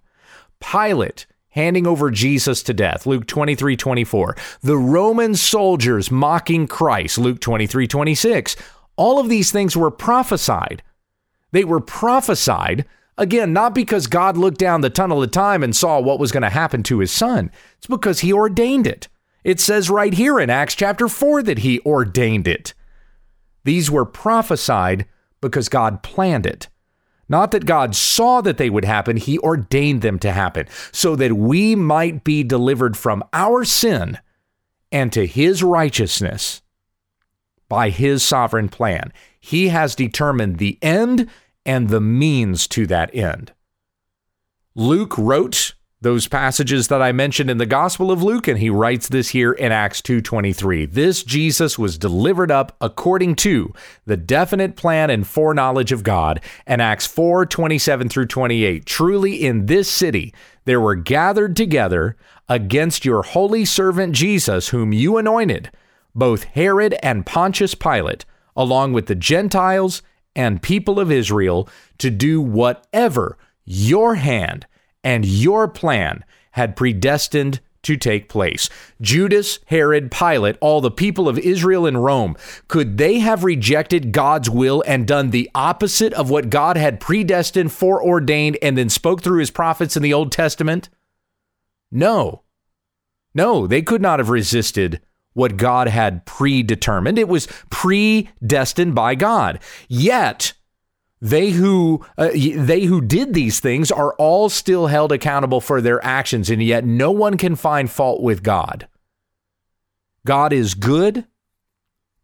Pilate 0.60 1.26
handing 1.50 1.84
over 1.84 2.12
Jesus 2.12 2.62
to 2.62 2.72
death, 2.72 3.06
Luke 3.06 3.26
23 3.26 3.76
24. 3.76 4.36
The 4.62 4.76
Roman 4.76 5.34
soldiers 5.34 6.12
mocking 6.12 6.68
Christ, 6.68 7.18
Luke 7.18 7.40
23 7.40 7.88
26. 7.88 8.54
All 8.94 9.18
of 9.18 9.28
these 9.28 9.50
things 9.50 9.76
were 9.76 9.90
prophesied. 9.90 10.84
They 11.50 11.64
were 11.64 11.80
prophesied, 11.80 12.84
again, 13.16 13.52
not 13.52 13.74
because 13.74 14.06
God 14.06 14.36
looked 14.36 14.58
down 14.58 14.82
the 14.82 14.90
tunnel 14.90 15.24
of 15.24 15.32
time 15.32 15.64
and 15.64 15.74
saw 15.74 15.98
what 15.98 16.20
was 16.20 16.30
going 16.30 16.44
to 16.44 16.50
happen 16.50 16.84
to 16.84 17.00
his 17.00 17.10
son, 17.10 17.50
it's 17.78 17.88
because 17.88 18.20
he 18.20 18.32
ordained 18.32 18.86
it. 18.86 19.08
It 19.44 19.60
says 19.60 19.90
right 19.90 20.12
here 20.12 20.38
in 20.40 20.50
Acts 20.50 20.74
chapter 20.74 21.08
4 21.08 21.42
that 21.44 21.58
he 21.58 21.80
ordained 21.80 22.48
it. 22.48 22.74
These 23.64 23.90
were 23.90 24.04
prophesied 24.04 25.06
because 25.40 25.68
God 25.68 26.02
planned 26.02 26.46
it. 26.46 26.68
Not 27.28 27.50
that 27.50 27.66
God 27.66 27.94
saw 27.94 28.40
that 28.40 28.56
they 28.56 28.70
would 28.70 28.84
happen, 28.84 29.16
He 29.18 29.38
ordained 29.40 30.00
them 30.02 30.18
to 30.20 30.32
happen 30.32 30.66
so 30.92 31.14
that 31.16 31.34
we 31.34 31.74
might 31.74 32.24
be 32.24 32.42
delivered 32.42 32.96
from 32.96 33.22
our 33.32 33.64
sin 33.64 34.18
and 34.90 35.12
to 35.12 35.26
His 35.26 35.62
righteousness 35.62 36.62
by 37.68 37.90
His 37.90 38.22
sovereign 38.22 38.68
plan. 38.68 39.12
He 39.38 39.68
has 39.68 39.94
determined 39.94 40.58
the 40.58 40.78
end 40.80 41.28
and 41.66 41.90
the 41.90 42.00
means 42.00 42.66
to 42.68 42.86
that 42.86 43.14
end. 43.14 43.52
Luke 44.74 45.18
wrote 45.18 45.74
those 46.00 46.28
passages 46.28 46.86
that 46.88 47.02
I 47.02 47.10
mentioned 47.10 47.50
in 47.50 47.58
the 47.58 47.66
Gospel 47.66 48.12
of 48.12 48.22
Luke 48.22 48.46
and 48.46 48.58
he 48.58 48.70
writes 48.70 49.08
this 49.08 49.30
here 49.30 49.52
in 49.52 49.72
Acts 49.72 50.00
2:23. 50.00 50.86
This 50.86 51.24
Jesus 51.24 51.76
was 51.76 51.98
delivered 51.98 52.52
up 52.52 52.76
according 52.80 53.34
to 53.36 53.72
the 54.06 54.16
definite 54.16 54.76
plan 54.76 55.10
and 55.10 55.26
foreknowledge 55.26 55.90
of 55.90 56.04
God. 56.04 56.40
And 56.66 56.80
Acts 56.80 57.06
4:27 57.06 58.08
through 58.08 58.26
28. 58.26 58.86
Truly 58.86 59.44
in 59.44 59.66
this 59.66 59.88
city 59.88 60.32
there 60.66 60.80
were 60.80 60.94
gathered 60.94 61.56
together 61.56 62.14
against 62.48 63.04
your 63.04 63.22
holy 63.22 63.64
servant 63.64 64.12
Jesus 64.12 64.68
whom 64.68 64.92
you 64.92 65.16
anointed, 65.16 65.70
both 66.14 66.44
Herod 66.44 66.94
and 67.02 67.26
Pontius 67.26 67.74
Pilate, 67.74 68.24
along 68.56 68.92
with 68.92 69.06
the 69.06 69.16
Gentiles 69.16 70.02
and 70.36 70.62
people 70.62 71.00
of 71.00 71.10
Israel 71.10 71.68
to 71.98 72.10
do 72.10 72.40
whatever 72.40 73.36
your 73.64 74.14
hand 74.14 74.66
and 75.02 75.24
your 75.24 75.68
plan 75.68 76.24
had 76.52 76.76
predestined 76.76 77.60
to 77.82 77.96
take 77.96 78.28
place. 78.28 78.68
Judas, 79.00 79.60
Herod, 79.66 80.10
Pilate, 80.10 80.56
all 80.60 80.80
the 80.80 80.90
people 80.90 81.28
of 81.28 81.38
Israel 81.38 81.86
and 81.86 82.02
Rome, 82.02 82.36
could 82.66 82.98
they 82.98 83.20
have 83.20 83.44
rejected 83.44 84.12
God's 84.12 84.50
will 84.50 84.82
and 84.86 85.06
done 85.06 85.30
the 85.30 85.50
opposite 85.54 86.12
of 86.14 86.28
what 86.28 86.50
God 86.50 86.76
had 86.76 87.00
predestined, 87.00 87.72
foreordained, 87.72 88.58
and 88.60 88.76
then 88.76 88.88
spoke 88.88 89.22
through 89.22 89.38
his 89.38 89.50
prophets 89.50 89.96
in 89.96 90.02
the 90.02 90.12
Old 90.12 90.32
Testament? 90.32 90.88
No. 91.90 92.42
No, 93.34 93.66
they 93.66 93.82
could 93.82 94.02
not 94.02 94.18
have 94.18 94.28
resisted 94.28 95.00
what 95.32 95.56
God 95.56 95.86
had 95.86 96.26
predetermined. 96.26 97.18
It 97.18 97.28
was 97.28 97.46
predestined 97.70 98.94
by 98.94 99.14
God. 99.14 99.60
Yet, 99.88 100.54
they 101.20 101.50
who 101.50 102.04
uh, 102.16 102.30
they 102.32 102.84
who 102.84 103.00
did 103.00 103.34
these 103.34 103.60
things 103.60 103.90
are 103.90 104.14
all 104.14 104.48
still 104.48 104.86
held 104.86 105.10
accountable 105.12 105.60
for 105.60 105.80
their 105.80 106.04
actions 106.04 106.48
and 106.48 106.62
yet 106.62 106.84
no 106.84 107.10
one 107.10 107.36
can 107.36 107.56
find 107.56 107.90
fault 107.90 108.22
with 108.22 108.42
God. 108.42 108.86
God 110.24 110.52
is 110.52 110.74
good. 110.74 111.26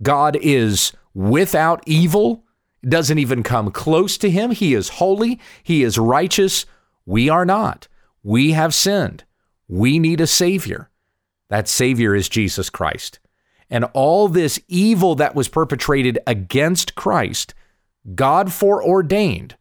God 0.02 0.36
is 0.40 0.92
without 1.14 1.82
evil. 1.86 2.44
Doesn't 2.86 3.18
even 3.18 3.42
come 3.42 3.70
close 3.70 4.18
to 4.18 4.30
him. 4.30 4.50
He 4.50 4.74
is 4.74 4.90
holy. 4.90 5.40
He 5.62 5.82
is 5.82 5.98
righteous. 5.98 6.66
We 7.06 7.28
are 7.28 7.46
not. 7.46 7.88
We 8.22 8.52
have 8.52 8.74
sinned. 8.74 9.24
We 9.68 9.98
need 9.98 10.20
a 10.20 10.26
savior. 10.26 10.90
That 11.48 11.68
savior 11.68 12.14
is 12.14 12.28
Jesus 12.28 12.70
Christ. 12.70 13.18
And 13.70 13.86
all 13.94 14.28
this 14.28 14.60
evil 14.68 15.14
that 15.16 15.34
was 15.34 15.48
perpetrated 15.48 16.18
against 16.26 16.94
Christ 16.94 17.54
God 18.12 18.52
foreordained 18.52 19.56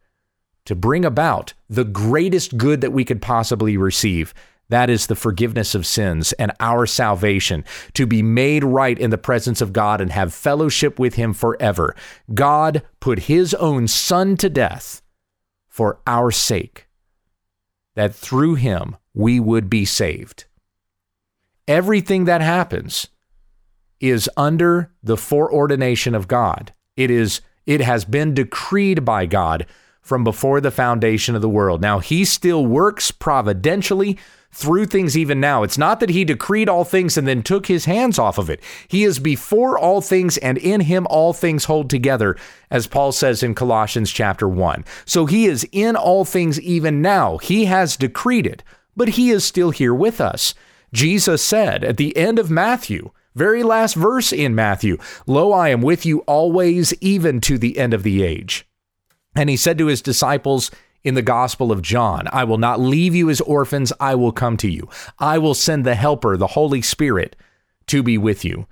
to 0.66 0.74
bring 0.74 1.04
about 1.04 1.54
the 1.68 1.84
greatest 1.84 2.56
good 2.56 2.80
that 2.80 2.92
we 2.92 3.04
could 3.04 3.22
possibly 3.22 3.76
receive. 3.76 4.34
That 4.70 4.88
is 4.88 5.06
the 5.06 5.14
forgiveness 5.14 5.74
of 5.74 5.86
sins 5.86 6.32
and 6.34 6.52
our 6.58 6.86
salvation, 6.86 7.64
to 7.92 8.06
be 8.06 8.22
made 8.22 8.64
right 8.64 8.98
in 8.98 9.10
the 9.10 9.18
presence 9.18 9.60
of 9.60 9.74
God 9.74 10.00
and 10.00 10.10
have 10.10 10.32
fellowship 10.32 10.98
with 10.98 11.14
Him 11.14 11.34
forever. 11.34 11.94
God 12.32 12.82
put 12.98 13.20
His 13.20 13.52
own 13.54 13.88
Son 13.88 14.36
to 14.38 14.48
death 14.48 15.02
for 15.68 16.00
our 16.06 16.30
sake, 16.30 16.88
that 17.94 18.14
through 18.14 18.54
Him 18.54 18.96
we 19.12 19.38
would 19.38 19.68
be 19.68 19.84
saved. 19.84 20.46
Everything 21.68 22.24
that 22.24 22.40
happens 22.40 23.08
is 24.00 24.30
under 24.36 24.92
the 25.02 25.16
foreordination 25.16 26.14
of 26.14 26.28
God. 26.28 26.72
It 26.96 27.10
is 27.10 27.42
it 27.66 27.80
has 27.80 28.04
been 28.04 28.34
decreed 28.34 29.04
by 29.04 29.26
God 29.26 29.66
from 30.02 30.22
before 30.22 30.60
the 30.60 30.70
foundation 30.70 31.34
of 31.34 31.42
the 31.42 31.48
world. 31.48 31.80
Now, 31.80 31.98
he 31.98 32.24
still 32.24 32.66
works 32.66 33.10
providentially 33.10 34.18
through 34.54 34.86
things 34.86 35.18
even 35.18 35.40
now. 35.40 35.64
It's 35.64 35.78
not 35.78 35.98
that 36.00 36.10
he 36.10 36.24
decreed 36.24 36.68
all 36.68 36.84
things 36.84 37.16
and 37.16 37.26
then 37.26 37.42
took 37.42 37.66
his 37.66 37.86
hands 37.86 38.18
off 38.18 38.38
of 38.38 38.48
it. 38.48 38.60
He 38.86 39.02
is 39.02 39.18
before 39.18 39.76
all 39.76 40.00
things 40.00 40.36
and 40.38 40.58
in 40.58 40.82
him 40.82 41.06
all 41.10 41.32
things 41.32 41.64
hold 41.64 41.90
together, 41.90 42.36
as 42.70 42.86
Paul 42.86 43.10
says 43.10 43.42
in 43.42 43.54
Colossians 43.54 44.12
chapter 44.12 44.48
1. 44.48 44.84
So 45.06 45.26
he 45.26 45.46
is 45.46 45.66
in 45.72 45.96
all 45.96 46.24
things 46.24 46.60
even 46.60 47.02
now. 47.02 47.38
He 47.38 47.64
has 47.64 47.96
decreed 47.96 48.46
it, 48.46 48.62
but 48.96 49.08
he 49.08 49.30
is 49.30 49.44
still 49.44 49.70
here 49.70 49.94
with 49.94 50.20
us. 50.20 50.54
Jesus 50.92 51.42
said 51.42 51.82
at 51.82 51.96
the 51.96 52.16
end 52.16 52.38
of 52.38 52.50
Matthew, 52.50 53.10
very 53.34 53.62
last 53.62 53.94
verse 53.94 54.32
in 54.32 54.54
Matthew 54.54 54.98
Lo, 55.26 55.52
I 55.52 55.70
am 55.70 55.82
with 55.82 56.06
you 56.06 56.20
always, 56.20 56.94
even 57.00 57.40
to 57.42 57.58
the 57.58 57.78
end 57.78 57.94
of 57.94 58.02
the 58.02 58.22
age. 58.22 58.66
And 59.36 59.50
he 59.50 59.56
said 59.56 59.78
to 59.78 59.86
his 59.86 60.02
disciples 60.02 60.70
in 61.02 61.14
the 61.14 61.22
Gospel 61.22 61.70
of 61.70 61.82
John, 61.82 62.28
I 62.32 62.44
will 62.44 62.58
not 62.58 62.80
leave 62.80 63.14
you 63.14 63.28
as 63.28 63.40
orphans, 63.42 63.92
I 64.00 64.14
will 64.14 64.32
come 64.32 64.56
to 64.58 64.70
you. 64.70 64.88
I 65.18 65.38
will 65.38 65.54
send 65.54 65.84
the 65.84 65.94
Helper, 65.94 66.36
the 66.36 66.48
Holy 66.48 66.80
Spirit, 66.80 67.36
to 67.88 68.02
be 68.02 68.16
with 68.16 68.44
you. 68.44 68.66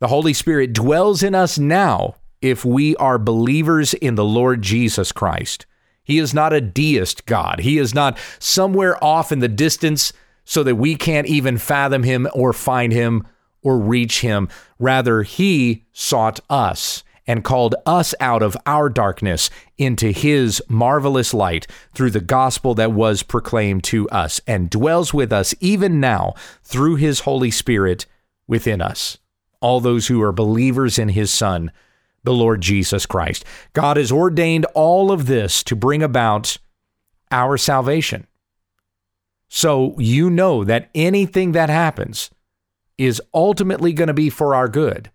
The 0.00 0.08
Holy 0.08 0.32
Spirit 0.32 0.72
dwells 0.72 1.22
in 1.22 1.34
us 1.34 1.58
now 1.58 2.16
if 2.40 2.64
we 2.64 2.96
are 2.96 3.18
believers 3.18 3.94
in 3.94 4.14
the 4.14 4.24
Lord 4.24 4.62
Jesus 4.62 5.12
Christ. 5.12 5.66
He 6.02 6.18
is 6.18 6.34
not 6.34 6.52
a 6.52 6.60
deist 6.60 7.26
God. 7.26 7.60
He 7.60 7.78
is 7.78 7.94
not 7.94 8.18
somewhere 8.38 9.02
off 9.04 9.30
in 9.30 9.38
the 9.38 9.48
distance 9.48 10.12
so 10.44 10.62
that 10.64 10.74
we 10.74 10.96
can't 10.96 11.28
even 11.28 11.58
fathom 11.58 12.02
him 12.02 12.26
or 12.32 12.52
find 12.52 12.92
him 12.92 13.26
or 13.62 13.78
reach 13.78 14.20
him. 14.20 14.48
Rather, 14.78 15.22
he 15.22 15.84
sought 15.92 16.40
us 16.48 17.02
and 17.26 17.44
called 17.44 17.74
us 17.86 18.14
out 18.18 18.42
of 18.42 18.56
our 18.66 18.88
darkness 18.88 19.50
into 19.78 20.10
his 20.10 20.60
marvelous 20.68 21.32
light 21.32 21.66
through 21.94 22.10
the 22.10 22.20
gospel 22.20 22.74
that 22.74 22.92
was 22.92 23.22
proclaimed 23.22 23.84
to 23.84 24.08
us 24.08 24.40
and 24.46 24.68
dwells 24.68 25.14
with 25.14 25.32
us 25.32 25.54
even 25.60 26.00
now 26.00 26.34
through 26.64 26.96
his 26.96 27.20
Holy 27.20 27.50
Spirit 27.50 28.06
within 28.48 28.80
us. 28.80 29.18
All 29.60 29.80
those 29.80 30.08
who 30.08 30.20
are 30.22 30.32
believers 30.32 30.98
in 30.98 31.10
his 31.10 31.30
Son, 31.30 31.70
the 32.24 32.32
Lord 32.32 32.60
Jesus 32.60 33.06
Christ. 33.06 33.44
God 33.74 33.96
has 33.96 34.10
ordained 34.10 34.64
all 34.74 35.12
of 35.12 35.26
this 35.26 35.62
to 35.64 35.76
bring 35.76 36.02
about 36.02 36.58
our 37.30 37.56
salvation. 37.56 38.26
So 39.48 39.94
you 39.98 40.30
know 40.30 40.64
that 40.64 40.90
anything 40.94 41.52
that 41.52 41.70
happens, 41.70 42.30
is 43.00 43.22
ultimately 43.32 43.94
going 43.94 44.08
to 44.08 44.14
be 44.14 44.28
for 44.28 44.54
our 44.54 44.68
good 44.68 45.10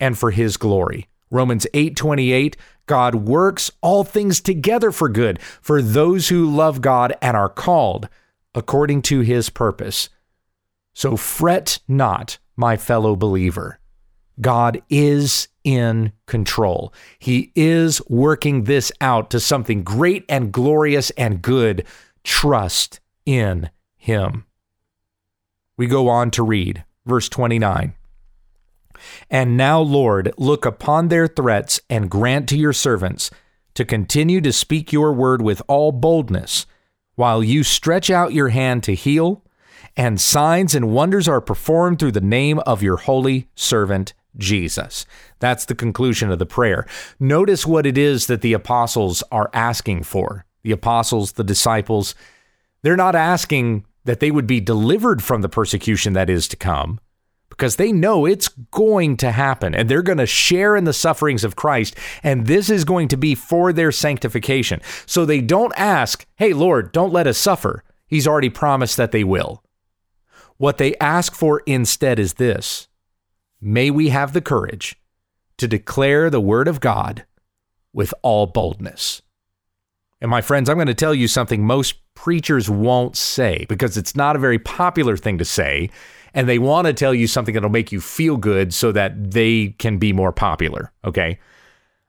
and 0.00 0.18
for 0.18 0.32
his 0.32 0.56
glory. 0.56 1.08
Romans 1.30 1.64
8:28 1.72 2.56
God 2.86 3.14
works 3.14 3.70
all 3.80 4.02
things 4.02 4.40
together 4.40 4.90
for 4.90 5.08
good 5.08 5.40
for 5.40 5.80
those 5.80 6.28
who 6.28 6.50
love 6.50 6.80
God 6.80 7.16
and 7.22 7.36
are 7.36 7.48
called 7.48 8.08
according 8.52 9.02
to 9.02 9.20
his 9.20 9.48
purpose. 9.48 10.10
So 10.92 11.16
fret 11.16 11.78
not, 11.86 12.38
my 12.56 12.76
fellow 12.76 13.14
believer. 13.14 13.78
God 14.40 14.82
is 14.90 15.46
in 15.62 16.12
control. 16.26 16.92
He 17.20 17.52
is 17.54 18.02
working 18.08 18.64
this 18.64 18.90
out 19.00 19.30
to 19.30 19.38
something 19.38 19.84
great 19.84 20.24
and 20.28 20.52
glorious 20.52 21.10
and 21.10 21.40
good. 21.40 21.86
Trust 22.24 22.98
in 23.24 23.70
him. 23.96 24.46
We 25.76 25.86
go 25.86 26.08
on 26.08 26.32
to 26.32 26.42
read 26.42 26.84
verse 27.06 27.28
29. 27.28 27.94
And 29.30 29.56
now, 29.56 29.80
Lord, 29.80 30.32
look 30.38 30.64
upon 30.64 31.08
their 31.08 31.26
threats 31.26 31.80
and 31.90 32.10
grant 32.10 32.48
to 32.50 32.58
your 32.58 32.72
servants 32.72 33.30
to 33.74 33.84
continue 33.84 34.40
to 34.40 34.52
speak 34.52 34.92
your 34.92 35.12
word 35.12 35.42
with 35.42 35.60
all 35.66 35.92
boldness, 35.92 36.66
while 37.16 37.42
you 37.42 37.62
stretch 37.62 38.10
out 38.10 38.32
your 38.32 38.48
hand 38.48 38.82
to 38.84 38.94
heal, 38.94 39.42
and 39.96 40.20
signs 40.20 40.74
and 40.74 40.90
wonders 40.90 41.28
are 41.28 41.40
performed 41.40 41.98
through 41.98 42.12
the 42.12 42.20
name 42.20 42.58
of 42.60 42.82
your 42.82 42.96
holy 42.96 43.48
servant 43.54 44.14
Jesus. 44.36 45.06
That's 45.38 45.64
the 45.64 45.74
conclusion 45.74 46.30
of 46.30 46.38
the 46.38 46.46
prayer. 46.46 46.86
Notice 47.20 47.66
what 47.66 47.86
it 47.86 47.96
is 47.96 48.26
that 48.26 48.40
the 48.40 48.52
apostles 48.52 49.22
are 49.30 49.50
asking 49.52 50.04
for. 50.04 50.44
The 50.62 50.72
apostles, 50.72 51.32
the 51.32 51.44
disciples, 51.44 52.14
they're 52.82 52.96
not 52.96 53.14
asking 53.14 53.84
that 54.04 54.20
they 54.20 54.30
would 54.30 54.46
be 54.46 54.60
delivered 54.60 55.22
from 55.22 55.42
the 55.42 55.48
persecution 55.48 56.12
that 56.12 56.30
is 56.30 56.46
to 56.48 56.56
come 56.56 57.00
because 57.48 57.76
they 57.76 57.92
know 57.92 58.26
it's 58.26 58.48
going 58.48 59.16
to 59.16 59.30
happen 59.30 59.74
and 59.74 59.88
they're 59.88 60.02
going 60.02 60.18
to 60.18 60.26
share 60.26 60.76
in 60.76 60.84
the 60.84 60.92
sufferings 60.92 61.44
of 61.44 61.56
Christ 61.56 61.96
and 62.22 62.46
this 62.46 62.68
is 62.68 62.84
going 62.84 63.08
to 63.08 63.16
be 63.16 63.34
for 63.34 63.72
their 63.72 63.92
sanctification. 63.92 64.80
So 65.06 65.24
they 65.24 65.40
don't 65.40 65.72
ask, 65.76 66.26
"Hey 66.36 66.52
Lord, 66.52 66.92
don't 66.92 67.12
let 67.12 67.26
us 67.26 67.38
suffer." 67.38 67.84
He's 68.06 68.26
already 68.26 68.50
promised 68.50 68.96
that 68.96 69.12
they 69.12 69.24
will. 69.24 69.62
What 70.56 70.78
they 70.78 70.96
ask 70.96 71.34
for 71.34 71.62
instead 71.66 72.18
is 72.18 72.34
this: 72.34 72.88
May 73.60 73.90
we 73.90 74.08
have 74.08 74.32
the 74.32 74.40
courage 74.40 74.96
to 75.58 75.68
declare 75.68 76.30
the 76.30 76.40
word 76.40 76.68
of 76.68 76.80
God 76.80 77.24
with 77.92 78.12
all 78.22 78.46
boldness. 78.46 79.22
And 80.24 80.30
my 80.30 80.40
friends, 80.40 80.70
I'm 80.70 80.78
going 80.78 80.86
to 80.86 80.94
tell 80.94 81.14
you 81.14 81.28
something 81.28 81.66
most 81.66 81.96
preachers 82.14 82.70
won't 82.70 83.14
say 83.14 83.66
because 83.68 83.98
it's 83.98 84.16
not 84.16 84.36
a 84.36 84.38
very 84.38 84.58
popular 84.58 85.18
thing 85.18 85.36
to 85.36 85.44
say 85.44 85.90
and 86.32 86.48
they 86.48 86.58
want 86.58 86.86
to 86.86 86.94
tell 86.94 87.12
you 87.12 87.26
something 87.26 87.52
that'll 87.52 87.68
make 87.68 87.92
you 87.92 88.00
feel 88.00 88.38
good 88.38 88.72
so 88.72 88.90
that 88.90 89.32
they 89.32 89.74
can 89.78 89.98
be 89.98 90.14
more 90.14 90.32
popular. 90.32 90.90
Okay. 91.04 91.38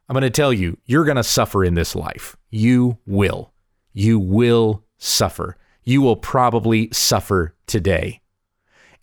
I'm 0.07 0.13
going 0.13 0.21
to 0.21 0.29
tell 0.29 0.53
you, 0.53 0.77
you're 0.85 1.03
going 1.03 1.17
to 1.17 1.25
suffer 1.25 1.65
in 1.65 1.73
this 1.73 1.93
life. 1.93 2.37
You 2.49 2.99
will. 3.05 3.51
You 3.91 4.17
will 4.17 4.85
suffer. 4.97 5.57
You 5.83 6.01
will 6.01 6.15
probably 6.15 6.87
suffer 6.93 7.53
today. 7.67 8.21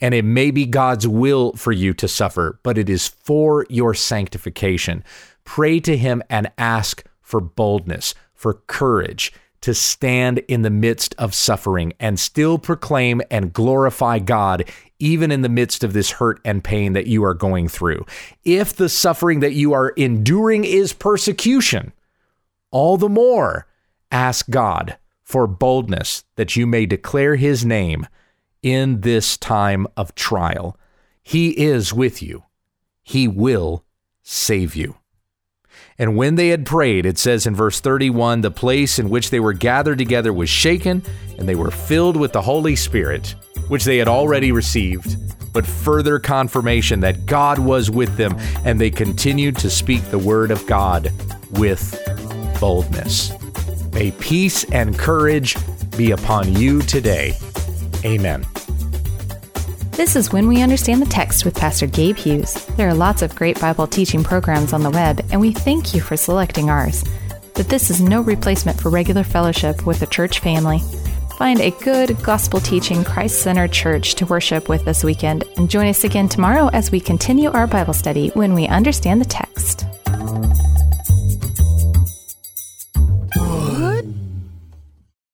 And 0.01 0.15
it 0.15 0.25
may 0.25 0.51
be 0.51 0.65
God's 0.65 1.07
will 1.07 1.53
for 1.53 1.73
you 1.73 1.93
to 1.93 2.09
suffer, 2.09 2.61
but 2.63 2.79
it 2.79 2.89
is 2.89 3.09
for 3.09 3.67
your 3.69 3.93
sanctification. 3.93 5.05
Pray 5.45 5.81
to 5.81 5.99
Him 5.99 6.23
and 6.31 6.51
ask 6.57 7.05
for 7.21 7.43
boldness, 7.43 8.15
for 8.43 8.55
courage 8.67 9.33
to 9.61 9.73
stand 9.73 10.39
in 10.49 10.63
the 10.63 10.71
midst 10.71 11.15
of 11.17 11.33
suffering 11.33 11.93
and 12.01 12.19
still 12.19 12.59
proclaim 12.59 13.23
and 13.31 13.53
glorify 13.53 14.19
God 14.19 14.69
even 14.99 15.31
in 15.31 15.43
the 15.43 15.49
midst 15.49 15.85
of 15.85 15.93
this 15.93 16.11
hurt 16.11 16.41
and 16.45 16.65
pain 16.65 16.93
that 16.93 17.07
you 17.07 17.25
are 17.25 17.35
going 17.35 17.69
through. 17.69 18.05
If 18.45 18.75
the 18.75 18.89
suffering 18.89 19.39
that 19.41 19.53
you 19.53 19.73
are 19.73 19.91
enduring 19.91 20.65
is 20.65 20.93
persecution, 20.93 21.93
all 22.73 22.97
the 22.97 23.09
more 23.09 23.69
ask 24.11 24.51
God 24.51 24.99
for 25.23 25.47
boldness 25.47 26.25
that 26.35 26.57
you 26.57 26.67
may 26.67 26.85
declare 26.85 27.37
his 27.37 27.65
name 27.65 28.09
in 28.61 29.03
this 29.03 29.37
time 29.37 29.87
of 29.97 30.17
trial. 30.17 30.77
He 31.23 31.51
is 31.51 31.93
with 31.93 32.21
you, 32.21 32.43
he 33.05 33.29
will 33.29 33.85
save 34.25 34.75
you. 34.75 34.97
And 35.99 36.17
when 36.17 36.35
they 36.37 36.49
had 36.49 36.67
prayed, 36.67 37.07
it 37.07 37.19
says 37.19 37.47
in 37.47 37.55
verse 37.55 37.81
31 37.81 38.41
the 38.41 38.51
place 38.51 38.99
in 38.99 39.11
which 39.11 39.31
they 39.31 39.41
were 39.41 39.53
gathered 39.53 39.99
together 39.99 40.33
was 40.33 40.49
shaken, 40.49 41.03
and 41.39 41.49
they 41.49 41.55
were 41.55 41.71
filled 41.71 42.17
with 42.17 42.33
the 42.33 42.43
Holy 42.43 42.77
Spirit, 42.77 43.35
which 43.69 43.85
they 43.85 43.99
had 43.99 44.09
already 44.09 44.53
received, 44.53 45.17
but 45.53 45.67
further 45.67 46.19
confirmation 46.19 47.01
that 47.01 47.27
God 47.27 47.59
was 47.59 47.91
with 47.91 48.17
them, 48.17 48.37
and 48.65 48.81
they 48.81 48.91
continued 48.91 49.57
to 49.59 49.71
speak 49.71 50.03
the 50.05 50.19
word 50.19 50.51
of 50.51 50.67
God 50.67 51.13
with 51.53 51.99
boldness. 52.61 53.33
May 53.93 54.11
peace 54.13 54.65
and 54.73 54.99
courage 54.99 55.57
be 55.97 56.13
upon 56.13 56.55
you 56.55 56.81
today. 56.83 57.35
Amen. 58.05 58.47
This 59.93 60.17
is 60.17 60.33
When 60.33 60.49
We 60.49 60.63
Understand 60.63 61.03
the 61.03 61.07
Text 61.07 61.45
with 61.45 61.55
Pastor 61.55 61.87
Gabe 61.87 62.17
Hughes. 62.17 62.65
There 62.77 62.89
are 62.89 62.95
lots 62.95 63.21
of 63.21 63.37
great 63.37 63.61
Bible 63.61 63.87
teaching 63.87 64.25
programs 64.25 64.73
on 64.73 64.83
the 64.83 64.91
web, 64.91 65.21
and 65.31 65.39
we 65.39 65.53
thank 65.53 65.95
you 65.95 66.01
for 66.01 66.17
selecting 66.17 66.71
ours. 66.71 67.05
But 67.55 67.69
this 67.69 67.91
is 67.91 68.01
no 68.01 68.23
replacement 68.23 68.81
for 68.81 68.89
regular 68.89 69.23
fellowship 69.23 69.85
with 69.85 70.01
a 70.01 70.07
church 70.07 70.41
family. 70.41 70.81
Find 71.37 71.61
a 71.61 71.73
good 71.83 72.17
gospel 72.23 72.59
teaching, 72.59 73.05
Christ 73.05 73.43
centered 73.43 73.73
church 73.73 74.15
to 74.15 74.25
worship 74.25 74.67
with 74.71 74.83
this 74.87 75.05
weekend, 75.05 75.45
and 75.59 75.69
join 75.69 75.89
us 75.89 76.05
again 76.05 76.29
tomorrow 76.29 76.69
as 76.73 76.91
we 76.91 76.99
continue 76.99 77.51
our 77.51 77.67
Bible 77.67 77.95
study 77.95 78.31
when 78.31 78.55
we 78.55 78.67
understand 78.67 79.21
the 79.21 79.27
text. 79.27 79.85